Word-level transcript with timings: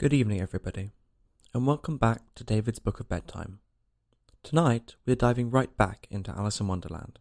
Good 0.00 0.14
evening, 0.14 0.40
everybody, 0.40 0.92
and 1.52 1.66
welcome 1.66 1.98
back 1.98 2.22
to 2.36 2.42
David's 2.42 2.78
Book 2.78 3.00
of 3.00 3.08
Bedtime. 3.10 3.58
Tonight, 4.42 4.94
we're 5.04 5.14
diving 5.14 5.50
right 5.50 5.76
back 5.76 6.06
into 6.08 6.30
Alice 6.30 6.58
in 6.58 6.68
Wonderland. 6.68 7.18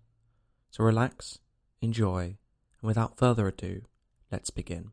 So 0.72 0.86
relax, 0.86 1.40
enjoy, 1.82 2.38
and 2.80 2.88
without 2.88 3.18
further 3.18 3.50
ado, 3.50 3.82
let's 4.32 4.50
begin. 4.50 4.92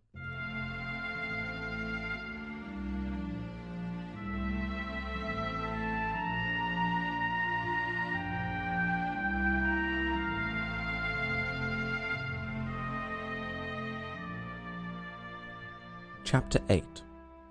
Chapter 16.24 16.58
8 16.68 17.05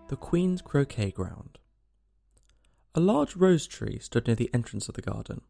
The 0.08 0.16
Queen's 0.16 0.62
Croquet 0.62 1.10
Ground. 1.10 1.58
A 2.94 3.00
large 3.00 3.36
rose 3.36 3.66
tree 3.66 3.98
stood 3.98 4.28
near 4.28 4.36
the 4.36 4.52
entrance 4.54 4.88
of 4.88 4.94
the 4.94 5.02
garden. 5.02 5.42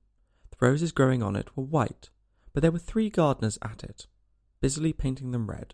The 0.52 0.66
roses 0.66 0.94
growing 0.94 1.22
on 1.22 1.36
it 1.36 1.50
were 1.58 1.64
white, 1.66 2.10
but 2.54 2.62
there 2.62 2.72
were 2.72 2.80
three 2.80 3.10
gardeners 3.10 3.60
at 3.62 3.84
it, 3.84 4.08
busily 4.62 4.94
painting 4.94 5.32
them 5.32 5.50
red. 5.50 5.74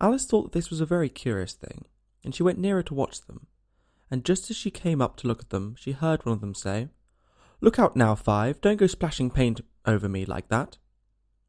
Alice 0.00 0.24
thought 0.24 0.44
that 0.44 0.52
this 0.52 0.70
was 0.70 0.80
a 0.80 0.86
very 0.86 1.10
curious 1.10 1.52
thing, 1.52 1.84
and 2.24 2.34
she 2.34 2.42
went 2.42 2.58
nearer 2.58 2.82
to 2.82 2.94
watch 2.94 3.20
them. 3.26 3.46
And 4.10 4.24
just 4.24 4.50
as 4.50 4.56
she 4.56 4.70
came 4.70 5.02
up 5.02 5.16
to 5.18 5.28
look 5.28 5.42
at 5.42 5.50
them, 5.50 5.76
she 5.78 5.92
heard 5.92 6.24
one 6.24 6.32
of 6.32 6.40
them 6.40 6.54
say, 6.54 6.88
Look 7.60 7.78
out 7.78 7.94
now, 7.94 8.14
Five, 8.14 8.62
don't 8.62 8.78
go 8.78 8.86
splashing 8.86 9.30
paint 9.30 9.60
over 9.84 10.08
me 10.08 10.24
like 10.24 10.48
that. 10.48 10.78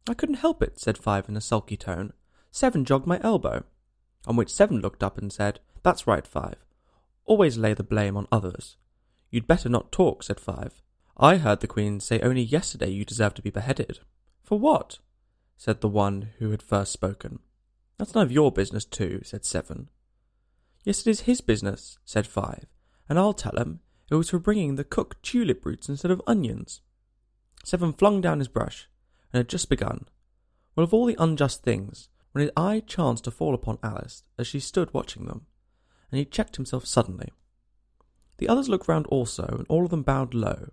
I 0.10 0.14
couldn't 0.14 0.36
help 0.36 0.62
it, 0.62 0.78
said 0.78 0.98
Five 0.98 1.30
in 1.30 1.38
a 1.38 1.42
sulky 1.42 1.78
tone. 1.78 2.12
Seven 2.52 2.84
jogged 2.84 3.08
my 3.08 3.22
elbow. 3.24 3.64
On 4.26 4.36
which 4.36 4.54
Seven 4.54 4.82
looked 4.82 5.04
up 5.04 5.18
and 5.18 5.32
said, 5.32 5.62
That's 5.88 6.06
right, 6.06 6.28
Five. 6.28 6.58
Always 7.24 7.58
lay 7.58 7.74
the 7.74 7.82
blame 7.82 8.18
on 8.18 8.28
others. 8.30 8.76
You'd 9.32 9.48
better 9.48 9.70
not 9.70 9.90
talk, 9.90 10.22
said 10.22 10.38
Five. 10.38 10.82
I 11.16 11.38
heard 11.38 11.62
the 11.62 11.68
Queen 11.68 12.02
say 12.02 12.20
only 12.20 12.42
yesterday 12.42 12.90
you 12.90 13.06
deserve 13.06 13.36
to 13.36 13.42
be 13.42 13.52
beheaded. 13.52 14.00
For 14.44 14.60
what? 14.60 15.00
said 15.56 15.80
the 15.80 15.88
one 15.88 16.32
who 16.40 16.52
had 16.52 16.62
first 16.62 16.92
spoken. 16.92 17.40
That's 17.98 18.14
none 18.14 18.26
of 18.26 18.34
your 18.34 18.52
business, 18.52 18.84
too, 18.84 19.22
said 19.24 19.46
Seven. 19.46 19.88
Yes, 20.84 21.08
it 21.08 21.10
is 21.10 21.22
his 21.22 21.40
business, 21.40 21.98
said 22.04 22.28
Five, 22.28 22.66
and 23.08 23.18
I'll 23.18 23.32
tell 23.32 23.56
him 23.56 23.80
it 24.12 24.16
was 24.16 24.32
for 24.32 24.40
bringing 24.40 24.76
the 24.76 24.84
cooked 24.84 25.24
tulip 25.24 25.66
roots 25.66 25.88
instead 25.88 26.12
of 26.12 26.22
onions. 26.28 26.82
Seven 27.64 27.94
flung 27.94 28.20
down 28.20 28.40
his 28.40 28.50
brush, 28.50 28.90
and 29.32 29.40
had 29.40 29.48
just 29.48 29.70
begun. 29.70 30.10
Well, 30.76 30.84
of 30.84 30.94
all 30.94 31.06
the 31.06 31.16
unjust 31.18 31.64
things, 31.64 32.10
when 32.34 32.42
his 32.42 32.52
eye 32.58 32.82
chanced 32.86 33.24
to 33.24 33.32
fall 33.32 33.56
upon 33.56 33.80
Alice 33.82 34.26
as 34.38 34.48
she 34.48 34.60
stood 34.60 34.94
watching 34.94 35.28
them, 35.28 35.46
and 36.12 36.20
he 36.20 36.26
checked 36.26 36.56
himself 36.56 36.86
suddenly. 36.86 37.32
The 38.38 38.48
others 38.48 38.70
looked 38.70 38.88
round 38.88 39.08
also, 39.08 39.46
and 39.46 39.66
all 39.68 39.84
of 39.84 39.90
them 39.90 40.04
bowed 40.04 40.34
low. 40.34 40.70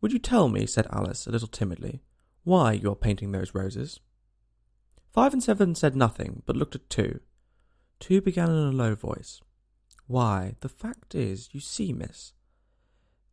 Would 0.00 0.12
you 0.12 0.18
tell 0.18 0.48
me, 0.48 0.66
said 0.66 0.86
Alice 0.90 1.26
a 1.26 1.30
little 1.30 1.48
timidly, 1.48 2.02
why 2.44 2.72
you 2.72 2.90
are 2.90 2.96
painting 2.96 3.32
those 3.32 3.54
roses? 3.54 4.00
Five 5.12 5.32
and 5.32 5.42
Seven 5.42 5.74
said 5.74 5.96
nothing, 5.96 6.42
but 6.46 6.56
looked 6.56 6.74
at 6.74 6.90
Two. 6.90 7.20
Two 7.98 8.20
began 8.20 8.50
in 8.50 8.56
a 8.56 8.72
low 8.72 8.94
voice. 8.94 9.40
Why, 10.06 10.54
the 10.60 10.68
fact 10.68 11.14
is, 11.14 11.48
you 11.52 11.60
see, 11.60 11.92
miss, 11.92 12.32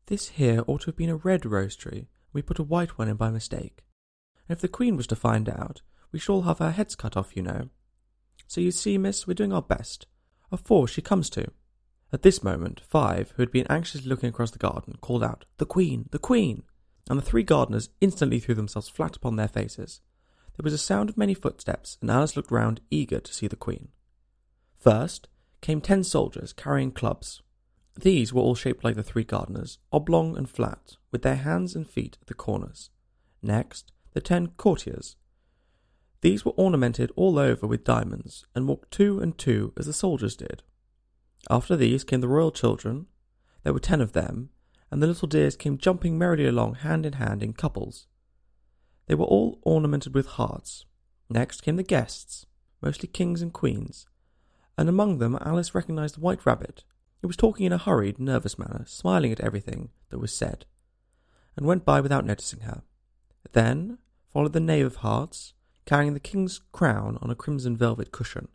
this 0.07 0.29
here 0.29 0.63
ought 0.67 0.81
to 0.81 0.87
have 0.87 0.97
been 0.97 1.09
a 1.09 1.15
red 1.15 1.45
rose 1.45 1.75
tree, 1.75 2.07
we 2.33 2.41
put 2.41 2.59
a 2.59 2.63
white 2.63 2.97
one 2.97 3.07
in 3.07 3.15
by 3.15 3.29
mistake. 3.29 3.83
And 4.49 4.55
if 4.55 4.61
the 4.61 4.67
Queen 4.67 4.97
was 4.97 5.07
to 5.07 5.15
find 5.15 5.47
out, 5.47 5.81
we 6.11 6.19
shall 6.19 6.35
all 6.35 6.41
have 6.43 6.59
our 6.59 6.71
heads 6.71 6.95
cut 6.95 7.15
off, 7.15 7.35
you 7.35 7.41
know. 7.41 7.69
So 8.47 8.59
you 8.59 8.71
see, 8.71 8.97
miss, 8.97 9.25
we're 9.25 9.33
doing 9.33 9.53
our 9.53 9.61
best. 9.61 10.07
Of 10.53 10.61
four 10.61 10.87
she 10.87 11.01
comes 11.01 11.31
to. 11.31 11.49
At 12.11 12.21
this 12.21 12.43
moment, 12.43 12.79
Five, 12.87 13.31
who 13.31 13.41
had 13.41 13.51
been 13.51 13.65
anxiously 13.71 14.07
looking 14.07 14.29
across 14.29 14.51
the 14.51 14.59
garden, 14.59 14.99
called 15.01 15.23
out, 15.23 15.45
The 15.57 15.65
Queen! 15.65 16.09
The 16.11 16.19
Queen! 16.19 16.61
And 17.09 17.17
the 17.17 17.25
three 17.25 17.41
gardeners 17.41 17.89
instantly 18.01 18.39
threw 18.39 18.53
themselves 18.53 18.87
flat 18.87 19.15
upon 19.15 19.35
their 19.35 19.47
faces. 19.47 19.99
There 20.55 20.63
was 20.63 20.73
a 20.73 20.77
sound 20.77 21.09
of 21.09 21.17
many 21.17 21.33
footsteps, 21.33 21.97
and 22.01 22.11
Alice 22.11 22.37
looked 22.37 22.51
round, 22.51 22.81
eager 22.91 23.19
to 23.19 23.33
see 23.33 23.47
the 23.47 23.55
Queen. 23.55 23.87
First 24.77 25.27
came 25.61 25.81
ten 25.81 26.03
soldiers 26.03 26.53
carrying 26.53 26.91
clubs. 26.91 27.41
These 27.99 28.31
were 28.31 28.41
all 28.41 28.53
shaped 28.53 28.83
like 28.83 28.95
the 28.95 29.01
three 29.01 29.23
gardeners, 29.23 29.79
oblong 29.91 30.37
and 30.37 30.47
flat, 30.47 30.97
with 31.11 31.23
their 31.23 31.37
hands 31.37 31.75
and 31.75 31.89
feet 31.89 32.19
at 32.21 32.27
the 32.27 32.35
corners. 32.35 32.91
Next, 33.41 33.91
the 34.11 34.21
ten 34.21 34.49
courtiers, 34.49 35.15
these 36.23 36.45
were 36.45 36.53
ornamented 36.53 37.11
all 37.17 37.37
over 37.37 37.67
with 37.67 37.83
diamonds, 37.83 38.45
and 38.55 38.65
walked 38.65 38.91
two 38.91 39.19
and 39.19 39.37
two 39.37 39.73
as 39.75 39.87
the 39.87 39.93
soldiers 39.93 40.37
did. 40.37 40.63
After 41.49 41.75
these 41.75 42.05
came 42.05 42.21
the 42.21 42.29
royal 42.29 42.49
children. 42.49 43.07
There 43.63 43.73
were 43.73 43.81
ten 43.81 43.99
of 43.99 44.13
them, 44.13 44.49
and 44.89 45.03
the 45.03 45.07
little 45.07 45.27
dears 45.27 45.57
came 45.57 45.77
jumping 45.77 46.17
merrily 46.17 46.45
along 46.45 46.75
hand 46.75 47.05
in 47.05 47.13
hand 47.13 47.43
in 47.43 47.51
couples. 47.51 48.07
They 49.07 49.15
were 49.15 49.25
all 49.25 49.59
ornamented 49.63 50.15
with 50.15 50.27
hearts. 50.27 50.85
Next 51.29 51.59
came 51.59 51.75
the 51.75 51.83
guests, 51.83 52.45
mostly 52.81 53.09
kings 53.09 53.41
and 53.41 53.51
queens, 53.51 54.07
and 54.77 54.87
among 54.87 55.17
them 55.17 55.37
Alice 55.41 55.75
recognized 55.75 56.15
the 56.15 56.21
white 56.21 56.45
rabbit, 56.45 56.85
who 57.21 57.27
was 57.27 57.35
talking 57.35 57.65
in 57.65 57.73
a 57.73 57.77
hurried, 57.77 58.17
nervous 58.17 58.57
manner, 58.57 58.85
smiling 58.87 59.33
at 59.33 59.41
everything 59.41 59.89
that 60.09 60.19
was 60.19 60.33
said, 60.33 60.65
and 61.57 61.65
went 61.65 61.83
by 61.83 61.99
without 61.99 62.25
noticing 62.25 62.61
her. 62.61 62.83
Then 63.51 63.97
followed 64.31 64.53
the 64.53 64.61
knave 64.61 64.85
of 64.85 64.95
hearts, 64.97 65.53
carrying 65.85 66.13
the 66.13 66.19
king's 66.19 66.61
crown 66.71 67.17
on 67.21 67.29
a 67.29 67.35
crimson 67.35 67.75
velvet 67.77 68.11
cushion. 68.11 68.47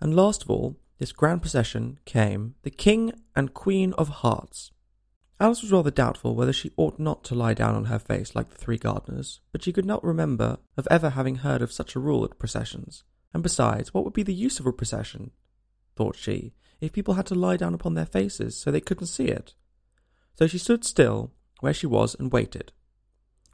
And 0.00 0.14
last 0.14 0.42
of 0.42 0.50
all, 0.50 0.76
this 0.98 1.12
grand 1.12 1.40
procession 1.40 1.98
came 2.04 2.54
the 2.62 2.70
King 2.70 3.12
and 3.34 3.54
Queen 3.54 3.92
of 3.94 4.08
Hearts. 4.08 4.70
Alice 5.40 5.62
was 5.62 5.72
rather 5.72 5.90
doubtful 5.90 6.34
whether 6.34 6.52
she 6.52 6.72
ought 6.76 6.98
not 6.98 7.24
to 7.24 7.34
lie 7.34 7.54
down 7.54 7.74
on 7.74 7.86
her 7.86 7.98
face 7.98 8.34
like 8.34 8.50
the 8.50 8.58
three 8.58 8.76
gardeners, 8.76 9.40
but 9.52 9.62
she 9.62 9.72
could 9.72 9.86
not 9.86 10.04
remember 10.04 10.58
of 10.76 10.86
ever 10.90 11.10
having 11.10 11.36
heard 11.36 11.62
of 11.62 11.72
such 11.72 11.96
a 11.96 12.00
rule 12.00 12.24
at 12.24 12.38
processions. 12.38 13.04
And 13.32 13.42
besides, 13.42 13.94
what 13.94 14.04
would 14.04 14.12
be 14.12 14.22
the 14.22 14.34
use 14.34 14.60
of 14.60 14.66
a 14.66 14.72
procession, 14.72 15.30
thought 15.96 16.16
she, 16.16 16.52
if 16.80 16.92
people 16.92 17.14
had 17.14 17.26
to 17.26 17.34
lie 17.34 17.56
down 17.56 17.72
upon 17.72 17.94
their 17.94 18.04
faces 18.04 18.54
so 18.56 18.70
they 18.70 18.82
couldn't 18.82 19.06
see 19.06 19.26
it? 19.26 19.54
So 20.38 20.46
she 20.46 20.58
stood 20.58 20.84
still 20.84 21.32
where 21.60 21.74
she 21.74 21.86
was 21.86 22.14
and 22.18 22.30
waited. 22.30 22.72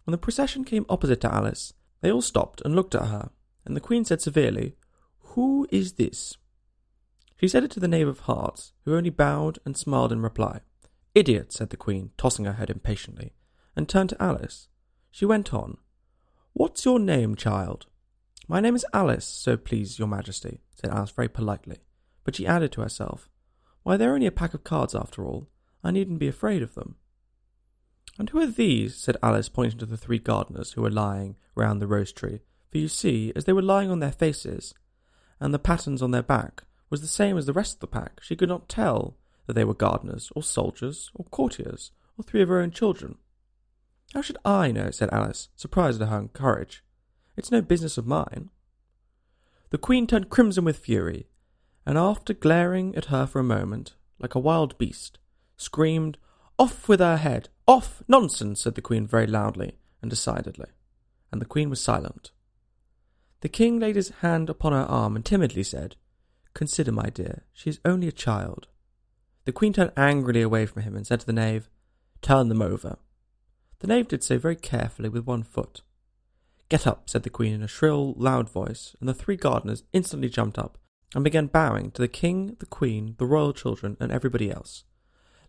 When 0.04 0.12
the 0.12 0.19
procession 0.19 0.65
came 0.65 0.87
opposite 0.88 1.21
to 1.21 1.33
Alice, 1.33 1.72
they 2.00 2.10
all 2.10 2.22
stopped 2.22 2.60
and 2.64 2.74
looked 2.74 2.94
at 2.94 3.08
her, 3.08 3.30
and 3.64 3.76
the 3.76 3.80
Queen 3.80 4.04
said 4.04 4.20
severely, 4.20 4.76
Who 5.20 5.66
is 5.70 5.94
this? 5.94 6.36
She 7.40 7.48
said 7.48 7.64
it 7.64 7.70
to 7.72 7.80
the 7.80 7.88
knave 7.88 8.08
of 8.08 8.20
hearts, 8.20 8.72
who 8.84 8.96
only 8.96 9.10
bowed 9.10 9.58
and 9.64 9.76
smiled 9.76 10.12
in 10.12 10.22
reply. 10.22 10.60
Idiot, 11.14 11.52
said 11.52 11.70
the 11.70 11.76
Queen, 11.76 12.10
tossing 12.16 12.44
her 12.44 12.54
head 12.54 12.70
impatiently, 12.70 13.32
and 13.74 13.88
turned 13.88 14.10
to 14.10 14.22
Alice. 14.22 14.68
She 15.10 15.26
went 15.26 15.52
on, 15.52 15.78
What's 16.52 16.84
your 16.84 16.98
name, 16.98 17.34
child? 17.34 17.86
My 18.48 18.60
name 18.60 18.76
is 18.76 18.86
Alice, 18.92 19.26
so 19.26 19.56
please 19.56 19.98
your 19.98 20.08
majesty, 20.08 20.60
said 20.74 20.90
Alice 20.90 21.10
very 21.10 21.28
politely, 21.28 21.78
but 22.24 22.36
she 22.36 22.46
added 22.46 22.72
to 22.72 22.80
herself, 22.80 23.28
Why, 23.82 23.96
they're 23.96 24.14
only 24.14 24.26
a 24.26 24.32
pack 24.32 24.54
of 24.54 24.64
cards 24.64 24.94
after 24.94 25.24
all. 25.24 25.48
I 25.82 25.90
needn't 25.90 26.18
be 26.18 26.28
afraid 26.28 26.62
of 26.62 26.74
them. 26.74 26.96
And 28.19 28.31
who 28.31 28.41
are 28.41 28.47
these? 28.47 28.97
said 28.97 29.16
Alice, 29.22 29.49
pointing 29.49 29.78
to 29.78 29.87
the 29.87 29.97
three 29.97 30.19
gardeners 30.19 30.72
who 30.72 30.82
were 30.82 30.91
lying 30.91 31.37
round 31.54 31.81
the 31.81 31.87
rose 31.87 32.12
tree. 32.12 32.41
For 32.71 32.78
you 32.78 32.88
see, 32.88 33.32
as 33.37 33.44
they 33.44 33.53
were 33.53 33.62
lying 33.62 33.91
on 33.91 34.00
their 34.00 34.12
faces, 34.12 34.75
and 35.41 35.53
the 35.53 35.59
patterns 35.59 36.03
on 36.03 36.10
their 36.10 36.22
back 36.22 36.65
was 36.88 37.00
the 37.00 37.06
same 37.06 37.37
as 37.37 37.47
the 37.47 37.53
rest 37.53 37.75
of 37.75 37.81
the 37.81 37.87
pack, 37.87 38.21
she 38.22 38.37
could 38.37 38.49
not 38.49 38.69
tell 38.69 39.16
that 39.47 39.53
they 39.53 39.65
were 39.65 39.75
gardeners, 39.75 40.32
or 40.34 40.43
soldiers, 40.43 41.10
or 41.15 41.25
courtiers, 41.27 41.93
or 42.19 42.25
three 42.25 42.43
of 42.43 42.49
her 42.49 42.60
own 42.60 42.71
children. 42.71 43.16
How 44.15 44.22
should 44.22 44.38
I 44.44 44.72
know? 44.72 44.91
said 44.91 45.10
Alice, 45.12 45.48
surprised 45.56 46.00
at 46.00 46.09
her 46.09 46.16
own 46.16 46.28
courage. 46.28 46.83
It's 47.37 47.50
no 47.50 47.60
business 47.60 47.98
of 47.98 48.06
mine. 48.06 48.50
The 49.71 49.78
queen 49.78 50.06
turned 50.06 50.31
crimson 50.31 50.65
with 50.65 50.78
fury, 50.78 51.28
and 51.84 51.98
after 51.98 52.33
glaring 52.33 52.94
at 52.97 53.06
her 53.06 53.27
for 53.27 53.41
a 53.41 53.45
moment, 53.45 53.95
like 54.19 54.34
a 54.34 54.41
wild 54.41 54.78
beast, 54.78 55.19
screamed, 55.57 56.19
Off 56.58 56.88
with 56.88 57.00
her 57.00 57.18
head! 57.18 57.48
Off! 57.66 58.03
Nonsense! 58.08 58.62
said 58.62 58.74
the 58.74 58.82
Queen 58.82 59.06
very 59.06 59.26
loudly 59.26 59.78
and 60.00 60.10
decidedly, 60.10 60.68
and 61.30 61.41
the 61.41 61.47
Queen 61.47 61.68
was 61.68 61.80
silent. 61.80 62.30
The 63.41 63.48
King 63.48 63.78
laid 63.78 63.97
his 63.97 64.08
hand 64.20 64.48
upon 64.48 64.72
her 64.72 64.86
arm 64.86 65.16
and 65.16 65.24
timidly 65.24 65.62
said, 65.62 65.97
Consider, 66.54 66.92
my 66.92 67.10
dear, 67.10 67.44
she 67.53 67.68
is 67.68 67.80
only 67.84 68.08
a 68.08 68.12
child. 68.12 68.68
The 69.44 69.53
Queen 69.53 69.74
turned 69.74 69.92
angrily 69.97 70.41
away 70.41 70.64
from 70.64 70.82
him 70.82 70.97
and 70.97 71.06
said 71.06 71.20
to 71.20 71.26
the 71.26 71.32
knave, 71.32 71.68
Turn 72.22 72.48
them 72.48 72.62
over. 72.62 72.97
The 73.80 73.86
knave 73.86 74.09
did 74.09 74.24
so 74.24 74.38
very 74.38 74.56
carefully 74.56 75.10
with 75.10 75.26
one 75.26 75.42
foot. 75.42 75.82
Get 76.68 76.86
up, 76.86 77.10
said 77.10 77.22
the 77.22 77.30
Queen 77.30 77.52
in 77.52 77.62
a 77.62 77.68
shrill, 77.68 78.14
loud 78.16 78.48
voice, 78.48 78.97
and 78.98 79.09
the 79.09 79.14
three 79.14 79.36
gardeners 79.36 79.84
instantly 79.92 80.30
jumped 80.30 80.59
up 80.59 80.78
and 81.14 81.22
began 81.22 81.47
bowing 81.47 81.91
to 81.92 82.02
the 82.02 82.09
King, 82.09 82.56
the 82.59 82.66
Queen, 82.66 83.14
the 83.18 83.26
royal 83.26 83.52
children, 83.52 83.97
and 84.00 84.10
everybody 84.10 84.50
else. 84.50 84.84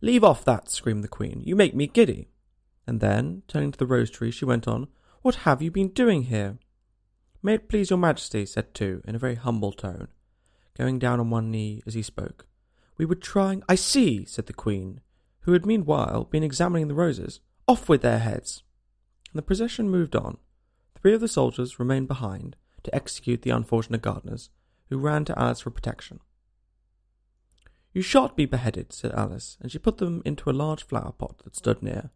Leave 0.01 0.23
off 0.23 0.45
that, 0.45 0.69
screamed 0.69 1.03
the 1.03 1.07
Queen. 1.07 1.41
You 1.45 1.55
make 1.55 1.75
me 1.75 1.87
giddy. 1.87 2.29
And 2.85 2.99
then, 2.99 3.43
turning 3.47 3.71
to 3.71 3.77
the 3.77 3.85
rose 3.85 4.09
tree, 4.09 4.31
she 4.31 4.45
went 4.45 4.67
on, 4.67 4.87
What 5.21 5.35
have 5.35 5.61
you 5.61 5.71
been 5.71 5.89
doing 5.89 6.23
here? 6.23 6.57
May 7.41 7.55
it 7.55 7.69
please 7.69 7.89
your 7.89 7.99
majesty, 7.99 8.45
said 8.45 8.73
Two, 8.73 9.01
in 9.05 9.15
a 9.15 9.19
very 9.19 9.35
humble 9.35 9.71
tone. 9.71 10.07
going 10.77 10.99
down 10.99 11.19
on 11.19 11.29
one 11.29 11.49
knee 11.49 11.81
as 11.87 11.95
he 11.95 12.03
spoke. 12.03 12.45
We 12.97 13.05
were 13.05 13.15
trying. 13.15 13.63
I 13.67 13.75
see, 13.75 14.25
said 14.25 14.45
the 14.45 14.53
Queen, 14.53 15.01
who 15.41 15.53
had 15.53 15.65
meanwhile 15.65 16.25
been 16.25 16.43
examining 16.43 16.87
the 16.87 16.93
roses. 16.93 17.39
Off 17.67 17.89
with 17.89 18.01
their 18.01 18.19
heads! 18.19 18.63
And 19.31 19.39
the 19.39 19.43
procession 19.43 19.89
moved 19.89 20.15
on. 20.15 20.37
Three 21.01 21.13
of 21.13 21.21
the 21.21 21.27
soldiers 21.27 21.79
remained 21.79 22.07
behind 22.07 22.55
to 22.83 22.95
execute 22.95 23.41
the 23.41 23.49
unfortunate 23.49 24.01
gardeners, 24.01 24.49
who 24.89 24.97
ran 24.97 25.25
to 25.25 25.37
Alice 25.37 25.61
for 25.61 25.69
protection. 25.69 26.19
You 27.97 28.03
shan't 28.03 28.35
be 28.35 28.45
beheaded, 28.45 28.93
said 28.93 29.11
Alice, 29.13 29.57
and 29.59 29.71
she 29.71 29.79
put 29.79 29.97
them 29.97 30.21
into 30.23 30.51
a 30.51 30.53
large 30.53 30.83
flower 30.83 31.13
pot 31.13 31.39
that 31.43 31.55
stood 31.55 31.81
near. 31.81 32.11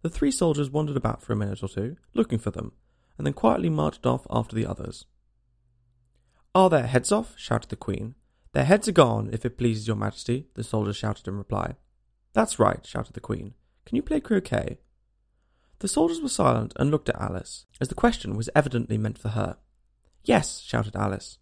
The 0.00 0.08
three 0.08 0.30
soldiers 0.30 0.70
wandered 0.70 0.96
about 0.96 1.20
for 1.20 1.34
a 1.34 1.36
minute 1.36 1.62
or 1.62 1.68
two, 1.68 1.98
looking 2.14 2.38
for 2.38 2.50
them, 2.50 2.72
and 3.18 3.26
then 3.26 3.34
quietly 3.34 3.68
marched 3.68 4.06
off 4.06 4.26
after 4.30 4.56
the 4.56 4.64
others. 4.64 5.04
Are 6.54 6.70
their 6.70 6.86
heads 6.86 7.12
off? 7.12 7.34
shouted 7.36 7.68
the 7.68 7.76
Queen. 7.76 8.14
Their 8.54 8.64
heads 8.64 8.88
are 8.88 8.92
gone, 8.92 9.28
if 9.30 9.44
it 9.44 9.58
pleases 9.58 9.86
your 9.86 9.94
Majesty, 9.94 10.46
the 10.54 10.64
soldiers 10.64 10.96
shouted 10.96 11.28
in 11.28 11.36
reply. 11.36 11.74
That's 12.32 12.58
right, 12.58 12.86
shouted 12.86 13.12
the 13.12 13.20
Queen. 13.20 13.52
Can 13.84 13.96
you 13.96 14.02
play 14.02 14.20
croquet? 14.20 14.78
The 15.80 15.88
soldiers 15.88 16.22
were 16.22 16.30
silent 16.30 16.72
and 16.76 16.90
looked 16.90 17.10
at 17.10 17.20
Alice, 17.20 17.66
as 17.78 17.88
the 17.88 17.94
question 17.94 18.38
was 18.38 18.48
evidently 18.54 18.96
meant 18.96 19.18
for 19.18 19.28
her. 19.28 19.58
Yes, 20.24 20.60
shouted 20.60 20.96
Alice. 20.96 21.36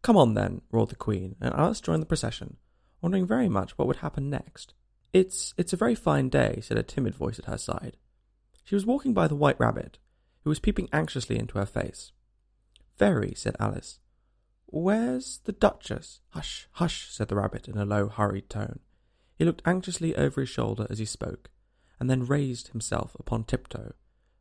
Come 0.00 0.16
on 0.16 0.34
then, 0.34 0.60
roared 0.70 0.90
the 0.90 0.94
Queen, 0.94 1.34
and 1.40 1.52
Alice 1.54 1.80
joined 1.80 2.02
the 2.02 2.06
procession, 2.06 2.56
wondering 3.00 3.26
very 3.26 3.48
much 3.48 3.76
what 3.76 3.86
would 3.86 3.96
happen 3.96 4.30
next. 4.30 4.74
It's 5.12 5.54
it's 5.56 5.72
a 5.72 5.76
very 5.76 5.94
fine 5.94 6.28
day, 6.28 6.60
said 6.62 6.78
a 6.78 6.82
timid 6.82 7.14
voice 7.14 7.38
at 7.38 7.46
her 7.46 7.58
side. 7.58 7.96
She 8.64 8.74
was 8.74 8.86
walking 8.86 9.12
by 9.12 9.26
the 9.26 9.34
white 9.34 9.58
rabbit, 9.58 9.98
who 10.44 10.50
was 10.50 10.60
peeping 10.60 10.88
anxiously 10.92 11.38
into 11.38 11.58
her 11.58 11.66
face. 11.66 12.12
Very, 12.98 13.32
said 13.34 13.56
Alice. 13.58 13.98
Where's 14.66 15.40
the 15.44 15.52
Duchess? 15.52 16.20
Hush, 16.28 16.68
hush, 16.72 17.10
said 17.10 17.28
the 17.28 17.34
rabbit 17.36 17.66
in 17.66 17.76
a 17.76 17.84
low, 17.84 18.08
hurried 18.08 18.48
tone. 18.48 18.78
He 19.34 19.44
looked 19.44 19.62
anxiously 19.64 20.14
over 20.14 20.42
his 20.42 20.50
shoulder 20.50 20.86
as 20.88 20.98
he 20.98 21.04
spoke, 21.04 21.50
and 21.98 22.08
then 22.08 22.26
raised 22.26 22.68
himself 22.68 23.16
upon 23.18 23.44
tiptoe, 23.44 23.94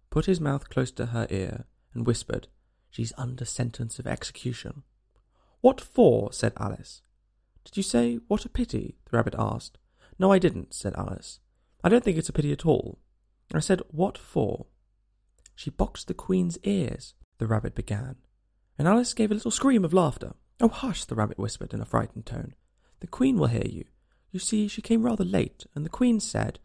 put 0.10 0.26
his 0.26 0.40
mouth 0.40 0.70
close 0.70 0.92
to 0.92 1.08
her 1.08 1.26
ear, 1.32 1.66
and 1.94 2.06
whispered, 2.06 2.48
She's 2.92 3.14
under 3.18 3.46
sentence 3.46 3.98
of 3.98 4.06
execution. 4.06 4.84
What 5.62 5.82
for? 5.82 6.32
said 6.32 6.54
Alice. 6.58 7.02
Did 7.66 7.78
you 7.78 7.84
say, 7.84 8.20
What 8.28 8.46
a 8.46 8.50
pity? 8.50 8.98
the 9.10 9.18
rabbit 9.18 9.36
asked. 9.38 9.78
No, 10.18 10.32
I 10.32 10.40
didn't, 10.40 10.74
said 10.74 10.94
Alice. 10.96 11.40
I 11.84 11.90
don't 11.90 12.04
think 12.04 12.18
it's 12.18 12.30
a 12.30 12.34
pity 12.34 12.52
at 12.52 12.66
all. 12.66 13.00
I 13.54 13.60
said, 13.60 13.82
What 13.90 14.18
for? 14.18 14.68
She 15.56 15.70
boxed 15.70 16.08
the 16.08 16.14
Queen's 16.14 16.58
ears, 16.64 17.14
the 17.38 17.48
rabbit 17.48 17.76
began 17.76 18.16
and 18.80 18.88
Alice 18.88 19.14
gave 19.14 19.30
a 19.30 19.34
little 19.34 19.52
scream 19.52 19.84
of 19.84 19.94
laughter. 19.94 20.32
Oh, 20.62 20.70
hush, 20.70 21.04
the 21.04 21.14
rabbit 21.14 21.38
whispered 21.38 21.74
in 21.74 21.82
a 21.82 21.86
frightened 21.86 22.26
tone. 22.26 22.56
The 23.02 23.08
Queen 23.08 23.38
will 23.38 23.48
hear 23.48 23.68
you. 23.68 23.84
You 24.32 24.40
see, 24.40 24.70
she 24.70 24.82
came 24.82 25.04
rather 25.04 25.26
late, 25.26 25.66
and 25.76 25.86
the 25.86 25.90
Queen 25.90 26.22
said, 26.22 26.60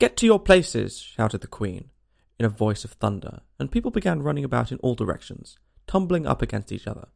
Get 0.00 0.16
to 0.18 0.26
your 0.26 0.40
places, 0.40 0.98
shouted 0.98 1.40
the 1.40 1.46
Queen, 1.46 1.90
in 2.38 2.44
a 2.44 2.48
voice 2.48 2.84
of 2.84 2.92
thunder, 2.92 3.42
and 3.60 3.70
people 3.70 3.92
began 3.92 4.22
running 4.22 4.42
about 4.44 4.72
in 4.72 4.78
all 4.78 4.96
directions, 4.96 5.56
tumbling 5.86 6.26
up 6.26 6.42
against 6.42 6.72
each 6.72 6.88
other. 6.88 7.08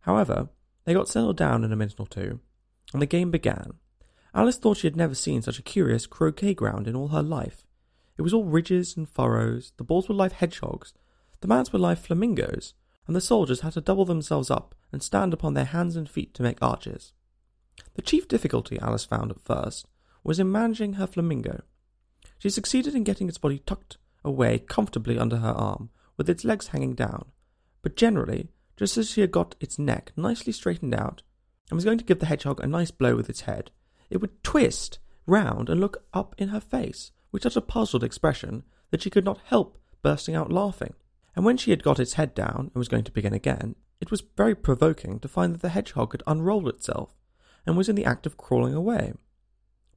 However, 0.00 0.48
they 0.84 0.94
got 0.94 1.08
settled 1.08 1.36
down 1.36 1.62
in 1.62 1.72
a 1.72 1.76
minute 1.76 2.00
or 2.00 2.06
two, 2.08 2.40
and 2.92 3.02
the 3.02 3.06
game 3.06 3.30
began. 3.30 3.74
Alice 4.34 4.58
thought 4.58 4.78
she 4.78 4.86
had 4.86 4.96
never 4.96 5.14
seen 5.14 5.42
such 5.42 5.58
a 5.58 5.62
curious 5.62 6.06
croquet 6.06 6.54
ground 6.54 6.86
in 6.86 6.94
all 6.94 7.08
her 7.08 7.22
life. 7.22 7.66
It 8.16 8.22
was 8.22 8.34
all 8.34 8.44
ridges 8.44 8.96
and 8.96 9.08
furrows, 9.08 9.72
the 9.76 9.84
balls 9.84 10.08
were 10.08 10.14
live 10.14 10.32
hedgehogs, 10.32 10.92
the 11.40 11.48
mats 11.48 11.72
were 11.72 11.78
live 11.78 11.98
flamingos, 11.98 12.74
and 13.06 13.14
the 13.14 13.20
soldiers 13.20 13.60
had 13.60 13.72
to 13.74 13.80
double 13.80 14.04
themselves 14.04 14.50
up 14.50 14.74
and 14.92 15.02
stand 15.02 15.32
upon 15.32 15.54
their 15.54 15.64
hands 15.64 15.96
and 15.96 16.08
feet 16.08 16.34
to 16.34 16.42
make 16.42 16.58
arches. 16.60 17.12
The 17.94 18.02
chief 18.02 18.28
difficulty 18.28 18.78
Alice 18.80 19.04
found 19.04 19.30
at 19.30 19.40
first 19.40 19.86
was 20.24 20.38
in 20.38 20.50
managing 20.50 20.94
her 20.94 21.06
flamingo. 21.06 21.62
She 22.38 22.50
succeeded 22.50 22.94
in 22.94 23.04
getting 23.04 23.28
its 23.28 23.38
body 23.38 23.60
tucked 23.60 23.98
away 24.24 24.58
comfortably 24.58 25.18
under 25.18 25.38
her 25.38 25.52
arm, 25.52 25.90
with 26.16 26.28
its 26.28 26.44
legs 26.44 26.68
hanging 26.68 26.94
down, 26.94 27.26
but 27.82 27.96
generally, 27.96 28.48
just 28.76 28.96
as 28.96 29.10
she 29.10 29.20
had 29.20 29.30
got 29.30 29.54
its 29.60 29.78
neck 29.78 30.12
nicely 30.16 30.52
straightened 30.52 30.94
out, 30.94 31.22
and 31.70 31.76
was 31.76 31.84
going 31.84 31.98
to 31.98 32.04
give 32.04 32.20
the 32.20 32.26
hedgehog 32.26 32.60
a 32.60 32.66
nice 32.66 32.90
blow 32.90 33.16
with 33.16 33.28
its 33.28 33.42
head, 33.42 33.70
it 34.10 34.18
would 34.18 34.42
twist 34.42 34.98
round 35.26 35.68
and 35.68 35.80
look 35.80 36.04
up 36.14 36.34
in 36.38 36.48
her 36.48 36.60
face 36.60 37.12
with 37.30 37.42
such 37.42 37.56
a 37.56 37.60
puzzled 37.60 38.04
expression 38.04 38.64
that 38.90 39.02
she 39.02 39.10
could 39.10 39.24
not 39.24 39.40
help 39.44 39.78
bursting 40.02 40.34
out 40.34 40.50
laughing 40.50 40.94
and 41.38 41.44
when 41.44 41.56
she 41.56 41.70
had 41.70 41.84
got 41.84 42.00
its 42.00 42.14
head 42.14 42.34
down 42.34 42.72
and 42.74 42.74
was 42.74 42.88
going 42.88 43.04
to 43.04 43.12
begin 43.12 43.32
again, 43.32 43.76
it 44.00 44.10
was 44.10 44.24
very 44.36 44.56
provoking 44.56 45.20
to 45.20 45.28
find 45.28 45.54
that 45.54 45.62
the 45.62 45.68
hedgehog 45.68 46.10
had 46.10 46.22
unrolled 46.26 46.66
itself 46.66 47.10
and 47.64 47.76
was 47.76 47.88
in 47.88 47.94
the 47.94 48.04
act 48.04 48.26
of 48.26 48.36
crawling 48.36 48.74
away. 48.74 49.12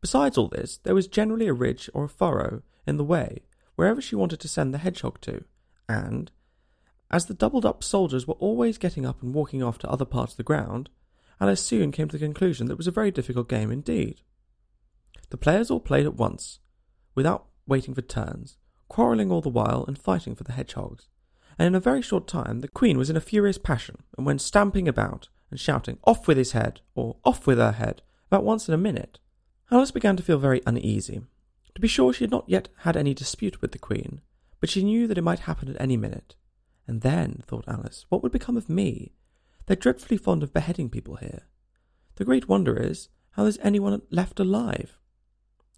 Besides 0.02 0.38
all 0.38 0.50
this, 0.50 0.78
there 0.84 0.94
was 0.94 1.08
generally 1.08 1.48
a 1.48 1.54
ridge 1.54 1.90
or 1.96 2.04
a 2.04 2.10
furrow 2.10 2.62
in 2.86 2.98
the 2.98 3.04
way 3.04 3.42
wherever 3.76 4.00
she 4.00 4.16
wanted 4.16 4.40
to 4.42 4.48
send 4.48 4.72
the 4.72 4.78
hedgehog 4.78 5.20
to, 5.22 5.44
and, 5.90 6.30
as 7.10 7.26
the 7.26 7.34
doubled 7.34 7.66
up 7.66 7.84
soldiers 7.84 8.28
were 8.28 8.36
always 8.36 8.78
getting 8.78 9.08
up 9.08 9.24
and 9.24 9.34
walking 9.34 9.64
off 9.64 9.80
to 9.80 9.90
other 9.90 10.06
parts 10.06 10.34
of 10.34 10.38
the 10.38 10.44
ground, 10.44 10.92
Alice 11.42 11.62
soon 11.62 11.92
came 11.92 12.08
to 12.08 12.18
the 12.18 12.24
conclusion 12.24 12.68
that 12.68 12.74
it 12.74 12.78
was 12.78 12.88
a 12.88 12.92
very 12.92 13.10
difficult 13.10 13.50
game 13.50 13.72
indeed. 13.72 14.22
The 15.32 15.38
players 15.38 15.72
all 15.72 15.80
played 15.80 16.06
at 16.06 16.14
once, 16.14 16.60
without 17.16 17.48
waiting 17.66 17.96
for 17.96 18.04
turns, 18.04 18.58
quarrelling 18.88 19.32
all 19.32 19.42
the 19.42 19.50
while 19.50 19.84
and 19.88 19.98
fighting 19.98 20.36
for 20.36 20.44
the 20.44 20.52
hedgehogs, 20.52 21.08
and 21.58 21.66
in 21.66 21.74
a 21.74 21.80
very 21.80 22.04
short 22.04 22.28
time 22.28 22.60
the 22.60 22.68
queen 22.68 22.98
was 22.98 23.10
in 23.10 23.18
a 23.18 23.22
furious 23.22 23.58
passion, 23.58 24.04
and 24.16 24.26
went 24.26 24.40
stamping 24.40 24.88
about 24.88 25.30
and 25.50 25.60
shouting, 25.60 25.98
Off 26.04 26.28
with 26.28 26.38
his 26.38 26.52
head, 26.52 26.82
or 26.94 27.18
Off 27.26 27.48
with 27.48 27.58
her 27.58 27.72
head, 27.72 28.04
about 28.28 28.44
once 28.44 28.68
in 28.68 28.74
a 28.76 28.78
minute. 28.78 29.18
Alice 29.72 29.92
began 29.92 30.16
to 30.18 30.24
feel 30.24 30.38
very 30.38 30.62
uneasy. 30.68 31.22
To 31.74 31.82
be 31.82 31.88
sure, 31.88 32.14
she 32.14 32.24
had 32.24 32.32
not 32.32 32.48
yet 32.48 32.70
had 32.80 32.96
any 32.96 33.16
dispute 33.16 33.62
with 33.62 33.72
the 33.72 33.80
queen, 33.80 34.22
but 34.60 34.70
she 34.70 34.84
knew 34.84 35.08
that 35.08 35.18
it 35.18 35.24
might 35.24 35.40
happen 35.40 35.70
at 35.70 35.82
any 35.82 35.98
minute. 35.98 36.36
And 36.88 37.02
then, 37.02 37.44
thought 37.48 37.68
Alice, 37.68 38.06
what 38.10 38.22
would 38.22 38.32
become 38.32 38.58
of 38.58 38.70
me? 38.70 39.14
They're 39.66 39.76
dreadfully 39.76 40.18
fond 40.18 40.44
of 40.44 40.54
beheading 40.54 40.90
people 40.90 41.16
here. 41.16 41.48
The 42.16 42.26
great 42.26 42.48
wonder 42.48 42.78
is, 42.78 43.10
how 43.32 43.44
there's 43.44 43.58
anyone 43.60 44.02
left 44.10 44.40
alive. 44.40 44.98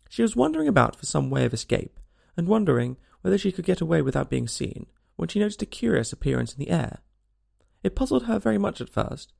She 0.09 0.21
was 0.21 0.35
wandering 0.35 0.68
about 0.68 0.95
for 0.95 1.06
some 1.06 1.30
way 1.30 1.45
of 1.45 1.53
escape, 1.53 2.00
and 2.35 2.47
wondering 2.47 2.97
whether 3.21 3.38
she 3.38 3.51
could 3.51 3.65
get 3.65 3.81
away 3.81 4.01
without 4.01 4.30
being 4.30 4.47
seen, 4.47 4.88
when 5.15 5.30
she 5.30 5.39
noticed 5.39 5.62
a 5.62 5.68
curious 5.68 6.12
appearance 6.12 6.53
in 6.53 6.59
the 6.59 6.71
air. 6.71 7.00
It 7.83 7.95
puzzled 7.95 8.25
her 8.25 8.39
very 8.39 8.57
much 8.57 8.81
at 8.81 8.89
first, 8.89 9.33